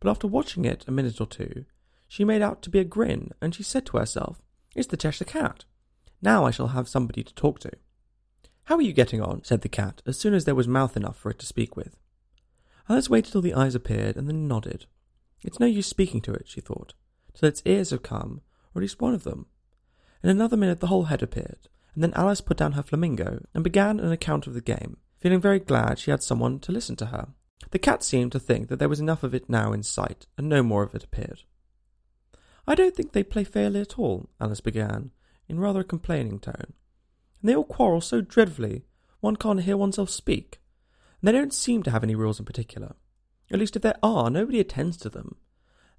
but 0.00 0.10
after 0.10 0.26
watching 0.26 0.64
it 0.64 0.84
a 0.86 0.92
minute 0.92 1.20
or 1.20 1.26
two, 1.26 1.64
she 2.06 2.24
made 2.24 2.42
out 2.42 2.62
to 2.62 2.70
be 2.70 2.78
a 2.78 2.84
grin, 2.84 3.32
and 3.40 3.54
she 3.54 3.62
said 3.62 3.84
to 3.86 3.98
herself, 3.98 4.40
It's 4.74 4.88
the 4.88 4.96
Cheshire 4.96 5.24
Cat. 5.24 5.64
Now 6.22 6.44
I 6.44 6.50
shall 6.50 6.68
have 6.68 6.88
somebody 6.88 7.22
to 7.22 7.34
talk 7.34 7.60
to. 7.60 7.72
How 8.64 8.76
are 8.76 8.82
you 8.82 8.92
getting 8.92 9.20
on? 9.20 9.44
said 9.44 9.60
the 9.60 9.68
cat, 9.68 10.02
as 10.06 10.18
soon 10.18 10.34
as 10.34 10.44
there 10.44 10.54
was 10.54 10.68
mouth 10.68 10.96
enough 10.96 11.16
for 11.16 11.30
it 11.30 11.38
to 11.40 11.46
speak 11.46 11.76
with. 11.76 11.96
Alice 12.88 13.10
waited 13.10 13.32
till 13.32 13.42
the 13.42 13.54
eyes 13.54 13.74
appeared, 13.74 14.16
and 14.16 14.28
then 14.28 14.48
nodded. 14.48 14.86
It's 15.42 15.60
no 15.60 15.66
use 15.66 15.86
speaking 15.86 16.20
to 16.22 16.32
it, 16.32 16.48
she 16.48 16.60
thought, 16.60 16.94
till 17.34 17.48
its 17.48 17.62
ears 17.64 17.90
have 17.90 18.02
come, 18.02 18.40
or 18.74 18.80
at 18.80 18.82
least 18.82 19.00
one 19.00 19.14
of 19.14 19.24
them. 19.24 19.46
In 20.22 20.30
another 20.30 20.56
minute 20.56 20.80
the 20.80 20.88
whole 20.88 21.04
head 21.04 21.22
appeared, 21.22 21.68
and 21.94 22.02
then 22.02 22.14
Alice 22.14 22.40
put 22.40 22.56
down 22.56 22.72
her 22.72 22.82
flamingo 22.82 23.44
and 23.54 23.62
began 23.62 24.00
an 24.00 24.10
account 24.10 24.46
of 24.46 24.54
the 24.54 24.60
game, 24.60 24.96
feeling 25.18 25.40
very 25.40 25.58
glad 25.58 25.98
she 25.98 26.10
had 26.10 26.22
someone 26.22 26.58
to 26.60 26.72
listen 26.72 26.96
to 26.96 27.06
her. 27.06 27.28
The 27.70 27.78
cat 27.78 28.02
seemed 28.02 28.32
to 28.32 28.40
think 28.40 28.68
that 28.68 28.78
there 28.78 28.88
was 28.88 29.00
enough 29.00 29.22
of 29.22 29.34
it 29.34 29.48
now 29.48 29.72
in 29.72 29.82
sight, 29.82 30.26
and 30.36 30.48
no 30.48 30.62
more 30.62 30.82
of 30.82 30.94
it 30.94 31.04
appeared. 31.04 31.42
I 32.66 32.74
don't 32.74 32.94
think 32.94 33.12
they 33.12 33.22
play 33.22 33.44
fairly 33.44 33.80
at 33.80 33.98
all, 33.98 34.28
Alice 34.40 34.60
began, 34.60 35.10
in 35.48 35.60
rather 35.60 35.80
a 35.80 35.84
complaining 35.84 36.38
tone. 36.38 36.72
And 37.40 37.48
they 37.48 37.54
all 37.54 37.64
quarrel 37.64 38.00
so 38.00 38.20
dreadfully, 38.20 38.84
one 39.20 39.36
can't 39.36 39.62
hear 39.62 39.76
oneself 39.76 40.10
speak. 40.10 40.60
And 41.20 41.28
they 41.28 41.32
don't 41.32 41.54
seem 41.54 41.82
to 41.84 41.90
have 41.90 42.04
any 42.04 42.14
rules 42.14 42.38
in 42.38 42.44
particular. 42.44 42.94
At 43.50 43.58
least 43.58 43.76
if 43.76 43.82
there 43.82 43.98
are, 44.02 44.30
nobody 44.30 44.60
attends 44.60 44.96
to 44.98 45.08
them. 45.08 45.36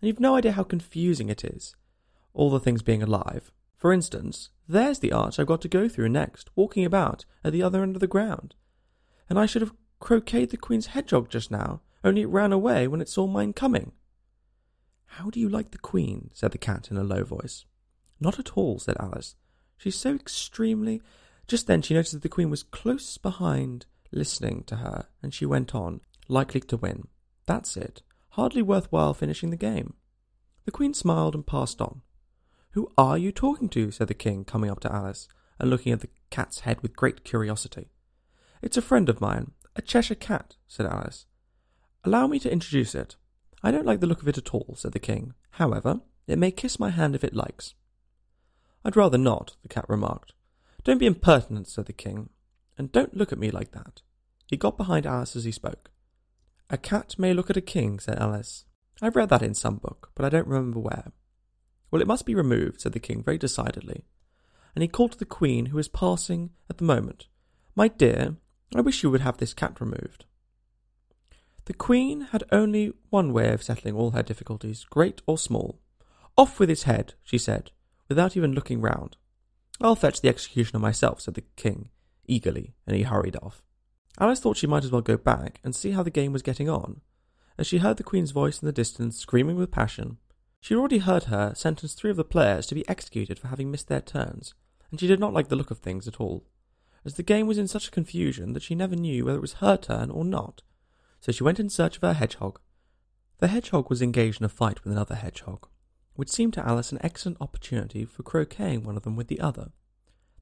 And 0.02 0.08
you've 0.08 0.20
no 0.20 0.36
idea 0.36 0.54
how 0.54 0.64
confusing 0.64 1.30
it 1.30 1.44
is, 1.44 1.76
all 2.34 2.50
the 2.50 2.60
things 2.60 2.82
being 2.82 3.04
alive. 3.04 3.52
For 3.76 3.92
instance, 3.92 4.50
there's 4.68 5.00
the 5.00 5.12
arch 5.12 5.40
I've 5.40 5.48
got 5.48 5.62
to 5.62 5.68
go 5.68 5.90
through 5.90 6.10
next, 6.10 6.50
walking 6.56 6.86
about 6.86 7.26
at 7.44 7.54
the 7.54 7.64
other 7.64 7.84
end 7.84 7.96
of 7.96 8.00
the 8.00 8.08
ground 8.08 8.56
and 9.30 9.40
I 9.40 9.46
should 9.46 9.62
have 9.62 9.74
croqueted 10.00 10.50
the 10.50 10.58
Queen's 10.58 10.88
hedgehog 10.88 11.30
just 11.30 11.52
now, 11.52 11.82
only 12.04 12.22
it 12.22 12.30
ran 12.30 12.52
away 12.52 12.88
when 12.88 13.02
it 13.02 13.10
saw 13.10 13.28
mine 13.28 13.54
coming. 13.54 13.92
How 15.06 15.30
do 15.30 15.40
you 15.40 15.48
like 15.48 15.72
the 15.72 15.78
Queen? 15.78 16.32
said 16.34 16.52
the 16.52 16.58
cat 16.58 16.90
in 16.90 16.98
a 16.98 17.04
low 17.04 17.24
voice. 17.24 17.66
Not 18.20 18.40
at 18.40 18.58
all, 18.58 18.80
said 18.80 18.98
Alice. 19.00 19.36
She's 19.78 19.96
so 19.96 20.16
extremely. 20.16 21.02
Just 21.48 21.68
then 21.68 21.82
she 21.82 21.94
noticed 21.94 22.14
that 22.14 22.22
the 22.22 22.30
Queen 22.30 22.50
was 22.50 22.64
close 22.64 23.18
behind, 23.18 23.86
listening 24.12 24.63
to 24.68 24.78
her, 24.78 25.08
and 25.22 25.34
she 25.34 25.46
went 25.46 25.74
on, 25.75 26.01
likely 26.28 26.62
to 26.62 26.78
win. 26.78 27.08
That's 27.46 27.78
it. 27.78 28.01
Hardly 28.30 28.62
worthwhile 28.62 29.13
finishing 29.13 29.50
the 29.50 29.58
game. 29.58 29.96
The 30.66 30.72
Queen 30.72 30.94
smiled 30.94 31.36
and 31.36 31.46
passed 31.46 31.82
on. 31.82 32.01
Who 32.72 32.92
are 32.98 33.18
you 33.18 33.32
talking 33.32 33.70
to? 33.70 33.92
said 33.92 34.08
the 34.08 34.13
King, 34.13 34.46
coming 34.46 34.70
up 34.70 34.80
to 34.82 34.94
Alice, 34.94 35.28
and 35.60 35.70
looking 35.70 35.92
at 35.92 36.01
the 36.01 36.10
cat's 36.30 36.60
head 36.60 36.82
with 36.82 36.96
great 36.96 37.24
curiosity. 37.24 37.89
It's 38.62 38.78
a 38.78 38.82
friend 38.82 39.10
of 39.10 39.22
mine, 39.22 39.51
a 39.75 39.82
Cheshire 39.82 40.16
cat, 40.16 40.56
said 40.68 40.86
Alice. 40.86 41.25
Allow 42.04 42.28
me 42.28 42.39
to 42.39 42.51
introduce 42.51 42.96
it. 42.96 43.16
I 43.63 43.72
don't 43.72 43.86
like 43.86 44.00
the 44.00 44.08
look 44.08 44.22
of 44.22 44.28
it 44.28 44.38
at 44.38 44.54
all, 44.54 44.75
said 44.78 44.94
the 44.94 45.00
king. 45.00 45.34
However, 45.51 46.01
it 46.28 46.38
may 46.38 46.51
kiss 46.51 46.80
my 46.80 46.89
hand 46.92 47.16
if 47.16 47.24
it 47.24 47.36
likes. 47.36 47.74
I'd 48.86 48.96
rather 48.96 49.18
not, 49.18 49.56
the 49.63 49.70
cat 49.70 49.86
remarked. 49.89 50.34
Don't 50.84 51.00
be 51.00 51.06
impertinent, 51.06 51.68
said 51.68 51.88
the 51.88 51.94
king, 51.94 52.30
and 52.79 52.91
don't 52.91 53.15
look 53.15 53.31
at 53.31 53.38
me 53.38 53.51
like 53.51 53.74
that. 53.74 54.01
He 54.48 54.57
got 54.57 54.77
behind 54.77 55.05
Alice 55.05 55.36
as 55.36 55.43
he 55.43 55.51
spoke. 55.51 55.91
A 56.69 56.77
cat 56.77 57.15
may 57.19 57.33
look 57.33 57.50
at 57.50 57.57
a 57.57 57.62
king, 57.62 58.00
said 58.00 58.17
Alice. 58.17 58.63
I've 59.01 59.15
read 59.15 59.29
that 59.29 59.43
in 59.43 59.53
some 59.53 59.75
book, 59.75 60.12
but 60.15 60.25
I 60.25 60.29
don't 60.29 60.48
remember 60.48 60.79
where. 60.79 61.12
Well, 61.91 62.01
it 62.01 62.07
must 62.07 62.25
be 62.25 62.33
removed, 62.33 62.81
said 62.81 62.93
the 62.93 63.00
king 63.00 63.21
very 63.21 63.38
decidedly. 63.38 64.05
And 64.74 64.81
he 64.81 64.88
called 64.88 65.12
to 65.12 65.17
the 65.17 65.25
queen, 65.25 65.67
who 65.67 65.77
was 65.77 65.89
passing 65.89 66.51
at 66.69 66.77
the 66.77 66.86
moment. 66.86 67.27
My 67.75 67.89
dear, 67.89 68.38
I 68.74 68.81
wish 68.81 69.03
you 69.03 69.12
would 69.12 69.21
have 69.21 69.38
this 69.38 69.53
cat 69.53 69.81
removed. 69.81 70.25
The 71.65 71.74
queen 71.74 72.21
had 72.31 72.43
only 72.51 72.93
one 73.09 73.33
way 73.33 73.51
of 73.51 73.62
settling 73.62 73.93
all 73.93 74.12
her 74.12 74.24
difficulties, 74.24 74.86
great 74.86 75.21
or 75.27 75.38
small. 75.38 75.79
Off 76.38 76.59
with 76.59 76.69
his 76.69 76.83
head, 76.83 77.13
she 77.24 77.38
said, 77.38 77.71
without 78.07 78.38
even 78.38 78.53
looking 78.53 78.79
round. 78.79 79.17
I'll 79.81 79.95
fetch 79.95 80.21
the 80.21 80.29
executioner 80.29 80.79
myself, 80.79 81.21
said 81.21 81.33
the 81.33 81.43
king, 81.55 81.89
eagerly, 82.29 82.74
and 82.88 82.95
he 82.95 83.03
hurried 83.03 83.36
off. 83.41 83.62
Alice 84.19 84.39
thought 84.39 84.57
she 84.57 84.67
might 84.67 84.83
as 84.83 84.91
well 84.91 85.01
go 85.01 85.17
back 85.17 85.59
and 85.63 85.75
see 85.75 85.91
how 85.91 86.03
the 86.03 86.09
game 86.09 86.33
was 86.33 86.41
getting 86.41 86.69
on. 86.69 87.01
As 87.57 87.67
she 87.67 87.79
heard 87.79 87.98
the 87.98 88.03
Queen's 88.03 88.31
voice 88.31 88.62
in 88.62 88.65
the 88.65 88.71
distance 88.71 89.17
screaming 89.17 89.55
with 89.55 89.71
passion, 89.71 90.17
she 90.62 90.74
had 90.74 90.79
already 90.79 90.98
heard 91.00 91.25
her 91.25 91.53
sentence 91.55 91.93
three 91.93 92.12
of 92.12 92.17
the 92.17 92.24
players 92.24 92.65
to 92.67 92.75
be 92.75 92.88
executed 92.88 93.39
for 93.39 93.48
having 93.48 93.71
missed 93.71 93.88
their 93.88 94.01
turns, 94.01 94.53
and 94.91 95.00
she 95.00 95.07
did 95.07 95.19
not 95.19 95.33
like 95.33 95.48
the 95.48 95.55
look 95.55 95.71
of 95.71 95.79
things 95.79 96.07
at 96.07 96.19
all, 96.19 96.45
as 97.05 97.15
the 97.15 97.24
game 97.24 97.48
was 97.48 97.57
in 97.57 97.67
such 97.67 97.88
a 97.88 97.91
confusion 97.91 98.53
that 98.53 98.63
she 98.63 98.75
never 98.75 98.95
knew 98.95 99.25
whether 99.25 99.38
it 99.38 99.41
was 99.41 99.53
her 99.53 99.77
turn 99.77 100.09
or 100.09 100.25
not. 100.25 100.62
So 101.21 101.31
she 101.31 101.43
went 101.43 101.59
in 101.59 101.69
search 101.69 101.95
of 101.95 102.01
her 102.01 102.13
hedgehog. 102.13 102.59
The 103.39 103.48
hedgehog 103.48 103.89
was 103.89 104.01
engaged 104.01 104.41
in 104.41 104.45
a 104.45 104.50
fight 104.50 104.83
with 104.83 104.91
another 104.91 105.15
hedgehog, 105.15 105.67
which 106.15 106.29
seemed 106.29 106.53
to 106.53 106.65
Alice 106.67 106.91
an 106.91 107.00
excellent 107.01 107.38
opportunity 107.39 108.03
for 108.03 108.24
croqueting 108.24 108.83
one 108.83 108.98
of 108.98 109.03
them 109.03 109.15
with 109.15 109.27
the 109.27 109.39
other. 109.39 109.71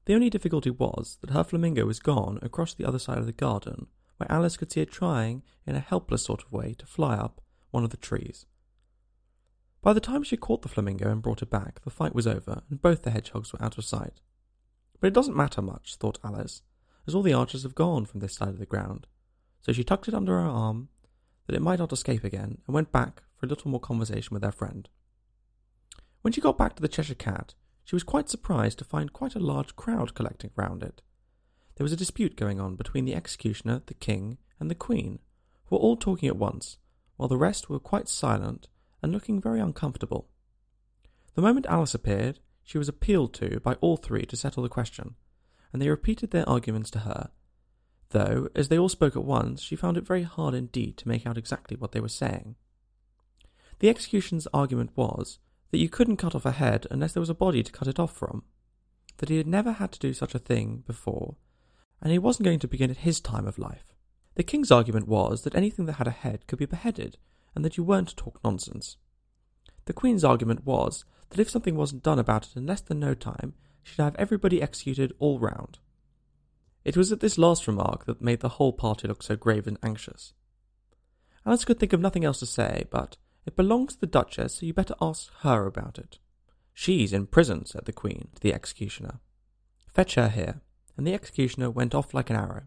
The 0.08 0.14
only 0.14 0.30
difficulty 0.30 0.70
was 0.70 1.18
that 1.20 1.34
her 1.34 1.44
flamingo 1.44 1.84
was 1.84 2.00
gone 2.00 2.38
across 2.40 2.72
the 2.72 2.86
other 2.86 2.98
side 2.98 3.18
of 3.18 3.26
the 3.26 3.32
garden, 3.32 3.88
where 4.16 4.32
Alice 4.32 4.56
could 4.56 4.72
see 4.72 4.80
it 4.80 4.90
trying, 4.90 5.42
in 5.66 5.74
a 5.74 5.80
helpless 5.80 6.22
sort 6.22 6.42
of 6.42 6.50
way, 6.50 6.72
to 6.78 6.86
fly 6.86 7.16
up 7.16 7.42
one 7.72 7.84
of 7.84 7.90
the 7.90 7.98
trees. 7.98 8.46
By 9.82 9.92
the 9.92 10.00
time 10.00 10.22
she 10.22 10.38
caught 10.38 10.62
the 10.62 10.68
flamingo 10.70 11.10
and 11.10 11.20
brought 11.20 11.42
it 11.42 11.50
back, 11.50 11.82
the 11.82 11.90
fight 11.90 12.14
was 12.14 12.26
over, 12.26 12.62
and 12.70 12.80
both 12.80 13.02
the 13.02 13.10
hedgehogs 13.10 13.52
were 13.52 13.62
out 13.62 13.76
of 13.76 13.84
sight. 13.84 14.22
But 14.98 15.08
it 15.08 15.12
doesn't 15.12 15.36
matter 15.36 15.60
much, 15.60 15.96
thought 15.96 16.18
Alice, 16.24 16.62
as 17.06 17.14
all 17.14 17.20
the 17.20 17.34
archers 17.34 17.62
have 17.64 17.74
gone 17.74 18.06
from 18.06 18.20
this 18.20 18.34
side 18.34 18.48
of 18.48 18.58
the 18.58 18.64
ground. 18.64 19.06
So 19.60 19.74
she 19.74 19.84
tucked 19.84 20.08
it 20.08 20.14
under 20.14 20.40
her 20.40 20.48
arm, 20.48 20.88
that 21.46 21.54
it 21.54 21.60
might 21.60 21.80
not 21.80 21.92
escape 21.92 22.24
again, 22.24 22.62
and 22.66 22.72
went 22.74 22.92
back 22.92 23.24
for 23.36 23.44
a 23.44 23.48
little 23.50 23.70
more 23.70 23.78
conversation 23.78 24.32
with 24.32 24.42
her 24.42 24.52
friend. 24.52 24.88
When 26.22 26.32
she 26.32 26.40
got 26.40 26.56
back 26.56 26.76
to 26.76 26.82
the 26.82 26.88
Cheshire 26.88 27.14
Cat, 27.14 27.52
she 27.88 27.96
was 27.96 28.02
quite 28.02 28.28
surprised 28.28 28.78
to 28.78 28.84
find 28.84 29.14
quite 29.14 29.34
a 29.34 29.38
large 29.38 29.74
crowd 29.74 30.14
collecting 30.14 30.50
round 30.56 30.82
it. 30.82 31.00
There 31.76 31.84
was 31.86 31.92
a 31.92 31.96
dispute 31.96 32.36
going 32.36 32.60
on 32.60 32.76
between 32.76 33.06
the 33.06 33.14
executioner, 33.14 33.80
the 33.86 33.94
king, 33.94 34.36
and 34.60 34.70
the 34.70 34.74
queen, 34.74 35.20
who 35.64 35.76
were 35.76 35.80
all 35.80 35.96
talking 35.96 36.28
at 36.28 36.36
once, 36.36 36.76
while 37.16 37.30
the 37.30 37.38
rest 37.38 37.70
were 37.70 37.78
quite 37.78 38.06
silent 38.06 38.68
and 39.02 39.10
looking 39.10 39.40
very 39.40 39.58
uncomfortable. 39.58 40.28
The 41.34 41.40
moment 41.40 41.64
Alice 41.64 41.94
appeared, 41.94 42.40
she 42.62 42.76
was 42.76 42.90
appealed 42.90 43.32
to 43.34 43.58
by 43.60 43.72
all 43.80 43.96
three 43.96 44.26
to 44.26 44.36
settle 44.36 44.62
the 44.62 44.68
question, 44.68 45.14
and 45.72 45.80
they 45.80 45.88
repeated 45.88 46.30
their 46.30 46.46
arguments 46.46 46.90
to 46.90 46.98
her, 46.98 47.30
though, 48.10 48.50
as 48.54 48.68
they 48.68 48.78
all 48.78 48.90
spoke 48.90 49.16
at 49.16 49.24
once, 49.24 49.62
she 49.62 49.76
found 49.76 49.96
it 49.96 50.06
very 50.06 50.24
hard 50.24 50.52
indeed 50.52 50.98
to 50.98 51.08
make 51.08 51.26
out 51.26 51.38
exactly 51.38 51.74
what 51.74 51.92
they 51.92 52.00
were 52.00 52.08
saying. 52.10 52.56
The 53.78 53.88
executioner's 53.88 54.46
argument 54.52 54.90
was 54.94 55.38
that 55.70 55.78
you 55.78 55.88
couldn't 55.88 56.16
cut 56.16 56.34
off 56.34 56.46
a 56.46 56.52
head 56.52 56.86
unless 56.90 57.12
there 57.12 57.20
was 57.20 57.30
a 57.30 57.34
body 57.34 57.62
to 57.62 57.72
cut 57.72 57.88
it 57.88 57.98
off 57.98 58.16
from, 58.16 58.42
that 59.18 59.28
he 59.28 59.36
had 59.36 59.46
never 59.46 59.72
had 59.72 59.92
to 59.92 59.98
do 59.98 60.12
such 60.12 60.34
a 60.34 60.38
thing 60.38 60.82
before, 60.86 61.36
and 62.00 62.12
he 62.12 62.18
wasn't 62.18 62.44
going 62.44 62.58
to 62.58 62.68
begin 62.68 62.90
at 62.90 62.98
his 62.98 63.20
time 63.20 63.46
of 63.46 63.58
life. 63.58 63.84
The 64.36 64.42
king's 64.42 64.70
argument 64.70 65.08
was 65.08 65.42
that 65.42 65.54
anything 65.54 65.86
that 65.86 65.94
had 65.94 66.06
a 66.06 66.12
head 66.12 66.46
could 66.46 66.58
be 66.58 66.66
beheaded, 66.66 67.18
and 67.54 67.64
that 67.64 67.76
you 67.76 67.82
weren't 67.82 68.08
to 68.08 68.16
talk 68.16 68.38
nonsense. 68.44 68.96
The 69.86 69.92
queen's 69.92 70.24
argument 70.24 70.64
was 70.64 71.04
that 71.30 71.40
if 71.40 71.50
something 71.50 71.74
wasn't 71.74 72.02
done 72.02 72.18
about 72.18 72.46
it 72.46 72.56
in 72.56 72.66
less 72.66 72.80
than 72.80 73.00
no 73.00 73.14
time, 73.14 73.54
she'd 73.82 74.02
have 74.02 74.14
everybody 74.16 74.62
executed 74.62 75.12
all 75.18 75.38
round. 75.38 75.78
It 76.84 76.96
was 76.96 77.10
at 77.10 77.20
this 77.20 77.36
last 77.36 77.66
remark 77.66 78.06
that 78.06 78.22
made 78.22 78.40
the 78.40 78.50
whole 78.50 78.72
party 78.72 79.08
look 79.08 79.22
so 79.22 79.36
grave 79.36 79.66
and 79.66 79.78
anxious. 79.82 80.32
Alice 81.44 81.64
could 81.64 81.80
think 81.80 81.92
of 81.92 82.00
nothing 82.00 82.24
else 82.24 82.38
to 82.40 82.46
say, 82.46 82.86
but 82.90 83.16
it 83.48 83.56
belongs 83.56 83.94
to 83.94 84.00
the 84.00 84.06
Duchess, 84.06 84.56
so 84.56 84.66
you 84.66 84.74
better 84.74 84.94
ask 85.00 85.32
her 85.40 85.64
about 85.64 85.98
it. 85.98 86.18
She's 86.74 87.14
in 87.14 87.26
prison, 87.26 87.64
said 87.64 87.86
the 87.86 87.94
Queen 87.94 88.28
to 88.34 88.42
the 88.42 88.52
executioner. 88.52 89.20
Fetch 89.86 90.16
her 90.16 90.28
here. 90.28 90.60
And 90.98 91.06
the 91.06 91.14
executioner 91.14 91.70
went 91.70 91.94
off 91.94 92.12
like 92.12 92.28
an 92.28 92.36
arrow. 92.36 92.64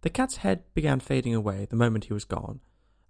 The 0.00 0.08
cat's 0.08 0.36
head 0.36 0.62
began 0.72 1.00
fading 1.00 1.34
away 1.34 1.66
the 1.66 1.76
moment 1.76 2.06
he 2.06 2.14
was 2.14 2.24
gone, 2.24 2.60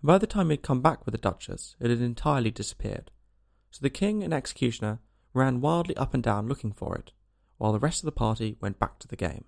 and 0.01 0.07
by 0.09 0.19
the 0.19 0.27
time 0.27 0.47
he 0.47 0.55
had 0.55 0.63
come 0.63 0.83
back 0.83 1.07
with 1.07 1.13
the 1.13 1.19
Duchess, 1.19 1.77
it 1.79 1.91
had 1.91 2.01
entirely 2.01 2.51
disappeared. 2.51 3.13
So 3.71 3.79
the 3.81 3.89
king 3.89 4.25
and 4.25 4.35
executioner 4.35 4.99
ran 5.35 5.61
wildly 5.61 5.97
up 5.97 6.13
and 6.13 6.25
down 6.25 6.49
looking 6.49 6.73
for 6.73 6.97
it, 6.97 7.13
while 7.59 7.73
the 7.73 7.79
rest 7.79 8.01
of 8.01 8.07
the 8.07 8.13
party 8.13 8.57
went 8.61 8.81
back 8.81 8.99
to 8.99 9.07
the 9.07 9.15
game. 9.15 9.45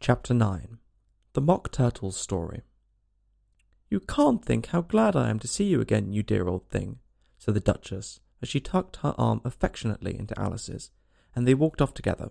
Chapter 0.00 0.32
9 0.32 0.78
The 1.34 1.42
Mock 1.42 1.70
Turtle's 1.70 2.16
Story 2.16 2.62
you 3.88 4.00
can't 4.00 4.44
think 4.44 4.66
how 4.66 4.82
glad 4.82 5.14
I 5.14 5.30
am 5.30 5.38
to 5.38 5.48
see 5.48 5.64
you 5.64 5.80
again, 5.80 6.12
you 6.12 6.22
dear 6.22 6.48
old 6.48 6.68
thing, 6.68 6.98
said 7.38 7.54
the 7.54 7.60
Duchess, 7.60 8.20
as 8.42 8.48
she 8.48 8.60
tucked 8.60 8.96
her 8.96 9.14
arm 9.16 9.40
affectionately 9.44 10.18
into 10.18 10.38
Alice's, 10.38 10.90
and 11.34 11.46
they 11.46 11.54
walked 11.54 11.80
off 11.80 11.94
together. 11.94 12.30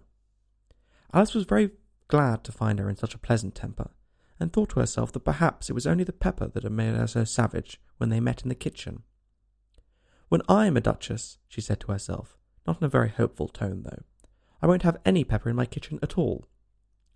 Alice 1.13 1.33
was 1.33 1.45
very 1.45 1.71
glad 2.07 2.43
to 2.43 2.51
find 2.51 2.79
her 2.79 2.89
in 2.89 2.95
such 2.95 3.15
a 3.15 3.19
pleasant 3.19 3.55
temper, 3.55 3.91
and 4.39 4.51
thought 4.51 4.71
to 4.71 4.79
herself 4.79 5.11
that 5.13 5.21
perhaps 5.21 5.69
it 5.69 5.73
was 5.73 5.87
only 5.87 6.03
the 6.03 6.11
pepper 6.11 6.47
that 6.47 6.63
had 6.63 6.71
made 6.71 6.95
her 6.95 7.07
so 7.07 7.23
savage 7.23 7.79
when 7.97 8.09
they 8.09 8.19
met 8.19 8.43
in 8.43 8.49
the 8.49 8.55
kitchen. 8.55 9.03
When 10.27 10.41
I 10.49 10.65
am 10.65 10.75
a 10.75 10.81
duchess, 10.81 11.37
she 11.47 11.61
said 11.61 11.79
to 11.81 11.91
herself, 11.91 12.37
not 12.67 12.81
in 12.81 12.85
a 12.85 12.89
very 12.89 13.09
hopeful 13.09 13.47
tone 13.47 13.83
though, 13.83 14.03
I 14.61 14.67
won't 14.67 14.83
have 14.83 14.97
any 15.05 15.23
pepper 15.23 15.49
in 15.49 15.55
my 15.55 15.65
kitchen 15.65 15.99
at 16.01 16.17
all. 16.17 16.47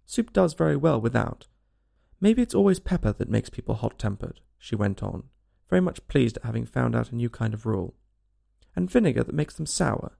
Soup 0.05 0.31
does 0.31 0.53
very 0.53 0.75
well 0.75 1.01
without, 1.01 1.47
Maybe 2.21 2.41
it's 2.41 2.55
always 2.55 2.79
pepper 2.79 3.13
that 3.13 3.29
makes 3.29 3.49
people 3.49 3.75
hot 3.75 3.97
tempered, 3.97 4.41
she 4.57 4.75
went 4.75 5.01
on, 5.01 5.23
very 5.69 5.81
much 5.81 6.05
pleased 6.07 6.37
at 6.37 6.43
having 6.43 6.65
found 6.65 6.95
out 6.95 7.11
a 7.11 7.15
new 7.15 7.29
kind 7.29 7.53
of 7.53 7.65
rule. 7.65 7.95
And 8.75 8.91
vinegar 8.91 9.23
that 9.23 9.35
makes 9.35 9.55
them 9.55 9.65
sour, 9.65 10.17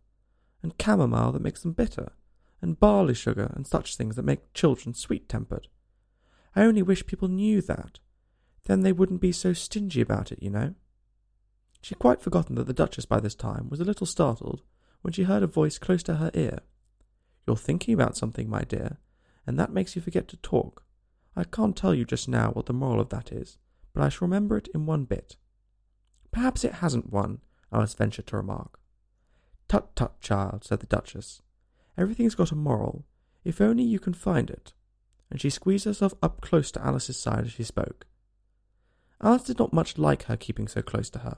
and 0.64 0.74
chamomile 0.82 1.34
that 1.34 1.42
makes 1.42 1.62
them 1.62 1.74
bitter, 1.74 2.14
and 2.62 2.80
barley 2.80 3.14
sugar 3.14 3.52
and 3.56 3.68
such 3.68 3.96
things 3.96 4.16
that 4.16 4.26
make 4.26 4.54
children 4.54 4.94
sweet 4.94 5.28
tempered. 5.30 5.68
I 6.56 6.64
only 6.64 6.82
wish 6.82 7.06
people 7.06 7.28
knew 7.28 7.62
that. 7.62 8.00
Then 8.66 8.82
they 8.82 8.92
wouldn't 8.92 9.22
be 9.22 9.32
so 9.32 9.54
stingy 9.54 10.02
about 10.02 10.32
it, 10.32 10.42
you 10.42 10.50
know. 10.50 10.76
She 11.82 11.96
had 11.96 12.00
quite 12.00 12.22
forgotten 12.22 12.56
that 12.56 12.68
the 12.68 12.74
Duchess 12.74 13.06
by 13.06 13.20
this 13.20 13.36
time 13.36 13.70
was 13.70 13.80
a 13.80 13.86
little 13.86 14.08
startled 14.08 14.64
when 15.02 15.14
she 15.14 15.24
heard 15.24 15.44
a 15.44 15.48
voice 15.48 15.78
close 15.78 16.04
to 16.04 16.16
her 16.16 16.32
ear. 16.34 16.60
You're 17.48 17.56
thinking 17.56 17.94
about 17.94 18.18
something, 18.18 18.50
my 18.50 18.62
dear, 18.62 18.98
and 19.48 19.58
that 19.58 19.72
makes 19.72 19.96
you 19.96 20.02
forget 20.02 20.28
to 20.30 20.38
talk. 20.38 20.84
I 21.40 21.46
can't 21.46 21.76
tell 21.76 21.96
you 21.96 22.04
just 22.04 22.28
now 22.28 22.52
what 22.52 22.66
the 22.66 22.74
moral 22.74 23.00
of 23.00 23.10
that 23.10 23.32
is, 23.32 23.58
but 23.94 24.04
I 24.04 24.10
shall 24.10 24.28
remember 24.28 24.58
it 24.58 24.68
in 24.74 24.86
one 24.86 25.06
bit. 25.06 25.38
Perhaps 26.32 26.66
it 26.66 26.74
hasn't 26.74 27.14
one, 27.14 27.40
Alice 27.72 27.94
ventured 27.94 28.28
to 28.28 28.36
remark. 28.36 28.78
Tut 29.70 29.96
tut, 29.96 30.20
child, 30.20 30.66
said 30.66 30.82
the 30.82 30.86
Duchess. 30.86 31.42
Everything's 31.98 32.36
got 32.36 32.52
a 32.52 32.56
moral, 32.56 33.06
if 33.46 33.62
only 33.62 33.84
you 33.84 34.00
can 34.00 34.14
find 34.14 34.50
it. 34.50 34.74
And 35.32 35.40
she 35.40 35.50
squeezed 35.50 35.86
herself 35.86 36.14
up 36.22 36.42
close 36.42 36.72
to 36.72 36.86
Alice's 36.86 37.18
side 37.18 37.46
as 37.46 37.54
she 37.54 37.64
spoke. 37.64 38.06
Alice 39.22 39.44
did 39.44 39.60
not 39.60 39.72
much 39.72 39.98
like 39.98 40.24
her 40.24 40.36
keeping 40.36 40.68
so 40.68 40.82
close 40.82 41.10
to 41.12 41.20
her. 41.20 41.38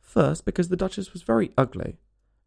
First, 0.00 0.46
because 0.46 0.68
the 0.68 0.76
Duchess 0.76 1.12
was 1.12 1.22
very 1.22 1.52
ugly, 1.56 1.98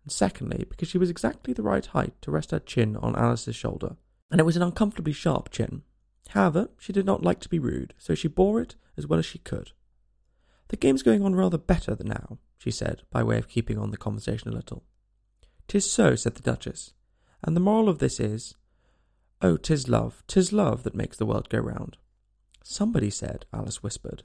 and 0.03 0.11
secondly, 0.11 0.65
because 0.67 0.89
she 0.89 0.97
was 0.97 1.09
exactly 1.09 1.53
the 1.53 1.63
right 1.63 1.85
height 1.85 2.13
to 2.21 2.31
rest 2.31 2.51
her 2.51 2.59
chin 2.59 2.97
on 2.97 3.15
Alice's 3.15 3.55
shoulder, 3.55 3.95
and 4.29 4.41
it 4.41 4.45
was 4.45 4.57
an 4.57 4.63
uncomfortably 4.63 5.13
sharp 5.13 5.51
chin. 5.51 5.83
However, 6.31 6.69
she 6.79 6.93
did 6.93 7.05
not 7.05 7.23
like 7.23 7.41
to 7.41 7.49
be 7.49 7.59
rude, 7.59 7.93
so 7.97 8.15
she 8.15 8.29
bore 8.29 8.61
it 8.61 8.75
as 8.97 9.05
well 9.05 9.19
as 9.19 9.25
she 9.25 9.39
could. 9.39 9.71
The 10.69 10.77
game's 10.77 11.03
going 11.03 11.23
on 11.23 11.35
rather 11.35 11.57
better 11.57 11.93
than 11.93 12.07
now, 12.07 12.37
she 12.57 12.71
said, 12.71 13.01
by 13.11 13.21
way 13.21 13.37
of 13.37 13.49
keeping 13.49 13.77
on 13.77 13.91
the 13.91 13.97
conversation 13.97 14.47
a 14.49 14.55
little. 14.55 14.83
Tis 15.67 15.91
so, 15.91 16.15
said 16.15 16.35
the 16.35 16.41
Duchess, 16.41 16.93
and 17.43 17.53
the 17.53 17.59
moral 17.59 17.89
of 17.89 17.99
this 17.99 18.17
is, 18.17 18.55
Oh, 19.41 19.57
tis 19.57 19.89
love, 19.89 20.23
tis 20.25 20.53
love 20.53 20.83
that 20.83 20.95
makes 20.95 21.17
the 21.17 21.25
world 21.25 21.49
go 21.49 21.59
round. 21.59 21.97
Somebody 22.63 23.09
said, 23.09 23.45
Alice 23.51 23.83
whispered, 23.83 24.23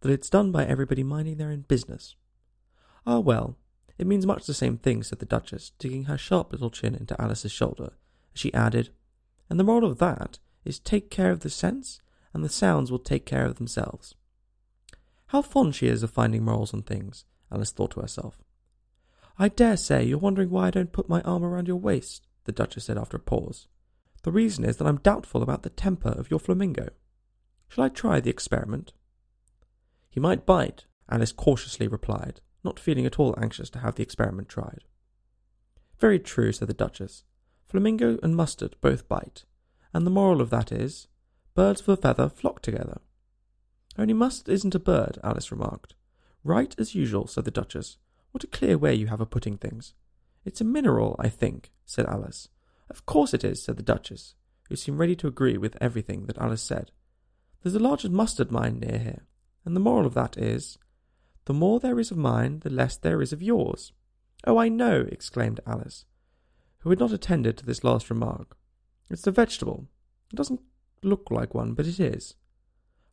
that 0.00 0.12
it's 0.12 0.28
done 0.28 0.52
by 0.52 0.66
everybody 0.66 1.02
minding 1.02 1.38
their 1.38 1.50
own 1.50 1.62
business. 1.62 2.14
Ah, 3.06 3.20
well, 3.20 3.56
it 3.96 4.06
means 4.06 4.26
much 4.26 4.44
the 4.44 4.52
same 4.52 4.76
thing, 4.76 5.02
said 5.02 5.18
the 5.18 5.24
Duchess, 5.24 5.72
digging 5.78 6.04
her 6.04 6.18
sharp 6.18 6.52
little 6.52 6.70
chin 6.70 6.94
into 6.94 7.18
Alice's 7.18 7.52
shoulder, 7.52 7.92
as 8.34 8.40
she 8.40 8.52
added, 8.52 8.90
and 9.48 9.58
the 9.58 9.64
moral 9.64 9.90
of 9.90 9.98
that 9.98 10.38
is 10.64 10.78
take 10.78 11.10
care 11.10 11.30
of 11.30 11.40
the 11.40 11.50
sense, 11.50 12.00
and 12.32 12.44
the 12.44 12.48
sounds 12.48 12.90
will 12.90 12.98
take 12.98 13.26
care 13.26 13.46
of 13.46 13.56
themselves. 13.56 14.14
How 15.28 15.42
fond 15.42 15.74
she 15.74 15.88
is 15.88 16.02
of 16.02 16.10
finding 16.10 16.44
morals 16.44 16.72
on 16.72 16.82
things, 16.82 17.24
Alice 17.52 17.70
thought 17.70 17.92
to 17.92 18.00
herself. 18.00 18.38
I 19.38 19.48
dare 19.48 19.76
say 19.76 20.04
you're 20.04 20.18
wondering 20.18 20.50
why 20.50 20.66
I 20.66 20.70
don't 20.70 20.92
put 20.92 21.08
my 21.08 21.20
arm 21.22 21.44
around 21.44 21.68
your 21.68 21.76
waist, 21.76 22.26
the 22.44 22.52
Duchess 22.52 22.84
said 22.84 22.98
after 22.98 23.16
a 23.16 23.20
pause. 23.20 23.68
The 24.22 24.32
reason 24.32 24.64
is 24.64 24.78
that 24.78 24.86
I'm 24.86 24.98
doubtful 24.98 25.42
about 25.42 25.62
the 25.62 25.70
temper 25.70 26.08
of 26.08 26.30
your 26.30 26.40
flamingo. 26.40 26.88
Shall 27.68 27.84
I 27.84 27.88
try 27.88 28.20
the 28.20 28.30
experiment? 28.30 28.92
He 30.10 30.18
might 30.18 30.46
bite, 30.46 30.86
Alice 31.08 31.32
cautiously 31.32 31.86
replied, 31.86 32.40
not 32.64 32.80
feeling 32.80 33.06
at 33.06 33.20
all 33.20 33.34
anxious 33.38 33.70
to 33.70 33.78
have 33.78 33.94
the 33.94 34.02
experiment 34.02 34.48
tried. 34.48 34.84
Very 35.98 36.18
true, 36.18 36.52
said 36.52 36.68
the 36.68 36.74
Duchess. 36.74 37.24
Flamingo 37.66 38.18
and 38.22 38.34
mustard 38.34 38.76
both 38.80 39.08
bite, 39.08 39.44
and 39.92 40.06
the 40.06 40.10
moral 40.10 40.40
of 40.40 40.50
that 40.50 40.72
is, 40.72 41.08
birds 41.54 41.80
of 41.80 41.88
a 41.88 41.96
feather 41.96 42.28
flock 42.28 42.62
together. 42.62 43.00
Only 43.98 44.14
mustard 44.14 44.52
isn't 44.52 44.74
a 44.74 44.78
bird, 44.78 45.18
Alice 45.24 45.50
remarked. 45.50 45.94
Right 46.44 46.74
as 46.78 46.94
usual, 46.94 47.26
said 47.26 47.44
the 47.44 47.50
Duchess. 47.50 47.98
What 48.30 48.44
a 48.44 48.48
clear 48.48 48.78
way 48.78 48.94
you 48.94 49.08
have 49.08 49.20
of 49.20 49.30
putting 49.30 49.56
things. 49.56 49.94
It's 50.44 50.60
a 50.60 50.64
mineral, 50.64 51.16
I 51.18 51.28
think, 51.28 51.72
said 51.84 52.06
Alice. 52.06 52.48
Of 52.90 53.06
course 53.06 53.34
it 53.34 53.44
is, 53.44 53.62
said 53.62 53.76
the 53.76 53.82
Duchess, 53.82 54.34
who 54.68 54.76
seemed 54.76 54.98
ready 54.98 55.16
to 55.16 55.26
agree 55.26 55.58
with 55.58 55.76
everything 55.80 56.26
that 56.26 56.38
Alice 56.38 56.62
said. 56.62 56.92
There's 57.62 57.74
a 57.74 57.80
large 57.80 58.06
mustard 58.08 58.52
mine 58.52 58.78
near 58.78 58.98
here, 58.98 59.26
and 59.64 59.74
the 59.74 59.80
moral 59.80 60.06
of 60.06 60.14
that 60.14 60.38
is, 60.38 60.78
the 61.46 61.54
more 61.54 61.80
there 61.80 61.98
is 61.98 62.10
of 62.10 62.16
mine, 62.16 62.60
the 62.60 62.70
less 62.70 62.96
there 62.96 63.20
is 63.20 63.32
of 63.32 63.42
yours. 63.42 63.92
Oh, 64.46 64.58
I 64.58 64.68
know, 64.68 65.06
exclaimed 65.10 65.60
Alice, 65.66 66.04
who 66.80 66.90
had 66.90 67.00
not 67.00 67.12
attended 67.12 67.56
to 67.58 67.66
this 67.66 67.82
last 67.82 68.10
remark. 68.10 68.56
It's 69.10 69.26
a 69.26 69.30
vegetable. 69.30 69.86
It 70.32 70.36
doesn't 70.36 70.60
look 71.02 71.30
like 71.30 71.54
one, 71.54 71.74
but 71.74 71.86
it 71.86 72.00
is. 72.00 72.34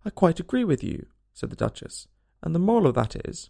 I 0.03 0.09
quite 0.09 0.39
agree 0.39 0.63
with 0.63 0.83
you, 0.83 1.07
said 1.33 1.49
the 1.49 1.55
Duchess, 1.55 2.07
and 2.43 2.53
the 2.53 2.59
moral 2.59 2.87
of 2.87 2.95
that 2.95 3.15
is, 3.25 3.49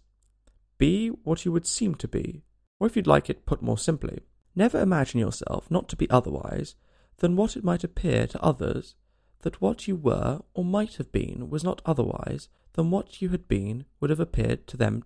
be 0.78 1.08
what 1.08 1.44
you 1.44 1.52
would 1.52 1.66
seem 1.66 1.94
to 1.96 2.08
be, 2.08 2.42
or 2.78 2.86
if 2.86 2.96
you'd 2.96 3.06
like 3.06 3.28
it 3.28 3.46
put 3.46 3.62
more 3.62 3.78
simply, 3.78 4.20
never 4.54 4.80
imagine 4.80 5.20
yourself 5.20 5.70
not 5.70 5.88
to 5.88 5.96
be 5.96 6.08
otherwise 6.10 6.74
than 7.18 7.36
what 7.36 7.56
it 7.56 7.64
might 7.64 7.84
appear 7.84 8.26
to 8.26 8.42
others 8.42 8.94
that 9.40 9.60
what 9.60 9.86
you 9.86 9.96
were 9.96 10.40
or 10.54 10.64
might 10.64 10.96
have 10.96 11.12
been 11.12 11.48
was 11.48 11.62
not 11.62 11.82
otherwise 11.86 12.48
than 12.72 12.90
what 12.90 13.20
you 13.22 13.28
had 13.30 13.46
been 13.48 13.84
would 14.00 14.10
have 14.10 14.20
appeared 14.20 14.66
to 14.66 14.76
them 14.76 15.04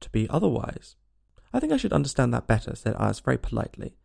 to 0.00 0.10
be 0.10 0.28
otherwise. 0.28 0.96
I 1.52 1.60
think 1.60 1.72
I 1.72 1.76
should 1.76 1.92
understand 1.92 2.32
that 2.34 2.46
better, 2.46 2.76
said 2.76 2.94
Alice 2.98 3.20
very 3.20 3.38
politely, 3.38 3.96